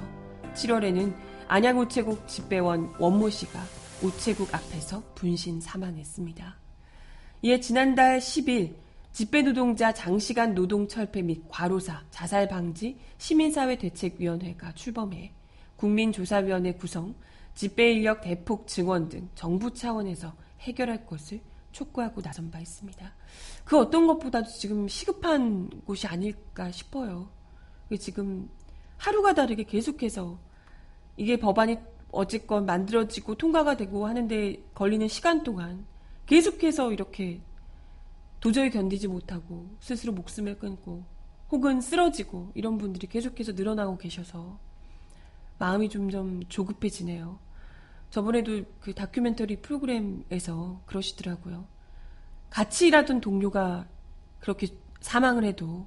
7월에는 0.55 1.13
안양 1.47 1.79
우체국 1.79 2.27
집배원 2.27 2.93
원모 2.99 3.29
씨가 3.29 3.59
우체국 4.01 4.53
앞에서 4.53 5.03
분신 5.15 5.59
사망했습니다. 5.59 6.57
이에 7.41 7.59
지난달 7.59 8.19
10일 8.19 8.75
집배노동자 9.11 9.93
장시간 9.93 10.53
노동 10.53 10.87
철폐 10.87 11.21
및 11.21 11.43
과로사 11.49 12.03
자살 12.09 12.47
방지 12.47 12.97
시민사회 13.17 13.77
대책위원회가 13.77 14.73
출범해 14.73 15.33
국민조사위원회 15.75 16.73
구성, 16.73 17.15
집배 17.55 17.93
인력 17.93 18.21
대폭 18.21 18.67
증원 18.67 19.09
등 19.09 19.29
정부 19.35 19.73
차원에서 19.73 20.33
해결할 20.59 21.05
것을 21.05 21.41
촉구하고 21.71 22.21
나선 22.21 22.51
바 22.51 22.59
있습니다. 22.59 23.13
그 23.63 23.77
어떤 23.77 24.07
것보다도 24.07 24.49
지금 24.49 24.87
시급한 24.87 25.69
곳이 25.85 26.07
아닐까 26.07 26.71
싶어요. 26.71 27.29
지금 27.99 28.49
하루가 28.97 29.33
다르게 29.33 29.63
계속해서 29.63 30.37
이게 31.17 31.37
법안이 31.37 31.77
어쨌건 32.11 32.65
만들어지고 32.65 33.35
통과가 33.35 33.77
되고 33.77 34.07
하는데 34.07 34.63
걸리는 34.73 35.07
시간 35.07 35.43
동안 35.43 35.85
계속해서 36.25 36.91
이렇게 36.91 37.41
도저히 38.39 38.69
견디지 38.69 39.07
못하고 39.07 39.67
스스로 39.79 40.13
목숨을 40.13 40.59
끊고 40.59 41.03
혹은 41.51 41.81
쓰러지고 41.81 42.51
이런 42.55 42.77
분들이 42.77 43.07
계속해서 43.07 43.53
늘어나고 43.53 43.97
계셔서 43.97 44.59
마음이 45.57 45.89
점점 45.89 46.41
조급해지네요. 46.47 47.39
저번에도 48.09 48.63
그 48.79 48.93
다큐멘터리 48.93 49.57
프로그램에서 49.57 50.81
그러시더라고요. 50.85 51.65
같이 52.49 52.87
일하던 52.87 53.21
동료가 53.21 53.87
그렇게 54.39 54.67
사망을 55.01 55.43
해도 55.43 55.85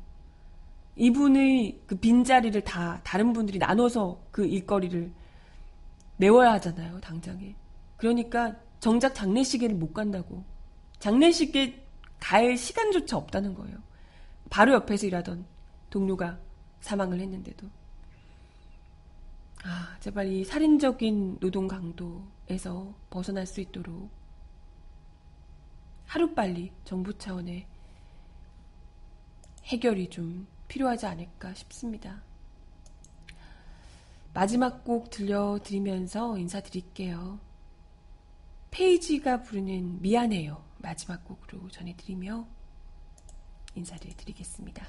이분의 0.96 1.80
그 1.86 1.96
빈자리를 1.96 2.60
다 2.62 3.00
다른 3.02 3.32
분들이 3.32 3.58
나눠서 3.58 4.20
그 4.30 4.46
일거리를 4.46 5.12
메워야 6.22 6.52
하잖아요, 6.52 7.00
당장에. 7.00 7.56
그러니까 7.96 8.54
정작 8.78 9.12
장례식에는 9.12 9.76
못 9.76 9.92
간다고. 9.92 10.44
장례식에 11.00 11.84
갈 12.20 12.56
시간조차 12.56 13.16
없다는 13.16 13.54
거예요. 13.54 13.76
바로 14.48 14.72
옆에서 14.74 15.08
일하던 15.08 15.44
동료가 15.90 16.38
사망을 16.80 17.18
했는데도. 17.18 17.68
아, 19.64 19.96
제발 19.98 20.28
이 20.28 20.44
살인적인 20.44 21.40
노동 21.40 21.66
강도에서 21.66 22.94
벗어날 23.10 23.44
수 23.44 23.60
있도록 23.60 24.08
하루빨리 26.06 26.70
정부 26.84 27.18
차원의 27.18 27.66
해결이 29.64 30.08
좀 30.10 30.46
필요하지 30.68 31.06
않을까 31.06 31.52
싶습니다. 31.54 32.22
마지막 34.34 34.82
곡 34.84 35.10
들려드리면서 35.10 36.38
인사드릴게요. 36.38 37.38
페이지가 38.70 39.42
부르는 39.42 40.00
미안해요. 40.00 40.64
마지막 40.78 41.22
곡으로 41.24 41.68
전해드리며 41.68 42.46
인사를 43.74 44.10
드리겠습니다. 44.16 44.86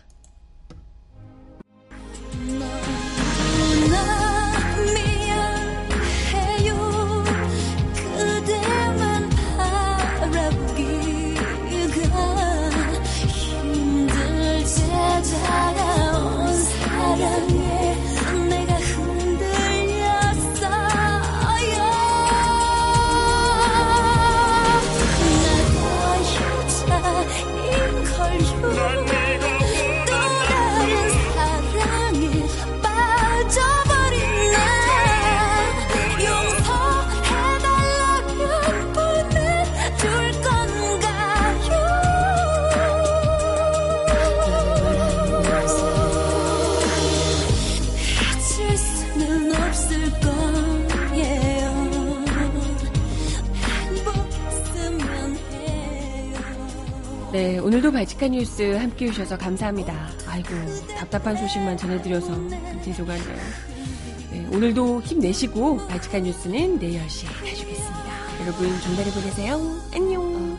발칙한 57.94 58.32
뉴스 58.32 58.76
함께 58.76 59.06
해주셔서 59.06 59.38
감사합니다. 59.38 60.10
아이고, 60.28 60.50
답답한 60.98 61.38
소식만 61.38 61.78
전해드려서 61.78 62.34
죄송하네요. 62.84 63.38
네, 64.32 64.48
오늘도 64.52 65.02
힘내시고 65.04 65.88
발칙한 65.88 66.24
뉴스는 66.24 66.80
내일 66.80 67.00
10시에 67.00 67.46
해주겠습니다. 67.46 68.42
여러분, 68.42 68.68
좋은 68.82 68.96
날을 68.98 69.12
보내세요. 69.12 69.60
안녕. 69.94 70.58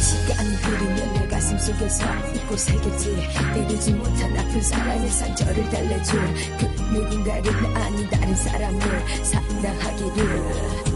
시 0.00 1.19
속에서 1.60 2.04
잊고 2.34 2.56
살겠지. 2.56 3.28
이루지 3.56 3.92
못한 3.92 4.36
아픈 4.38 4.62
사랑의 4.62 5.08
상처를 5.10 5.68
달래줄 5.68 6.20
그 6.58 6.66
누군가를 6.94 7.52
아닌 7.76 8.08
다른 8.08 8.34
사람을 8.34 8.80
상당하기를 9.24 10.89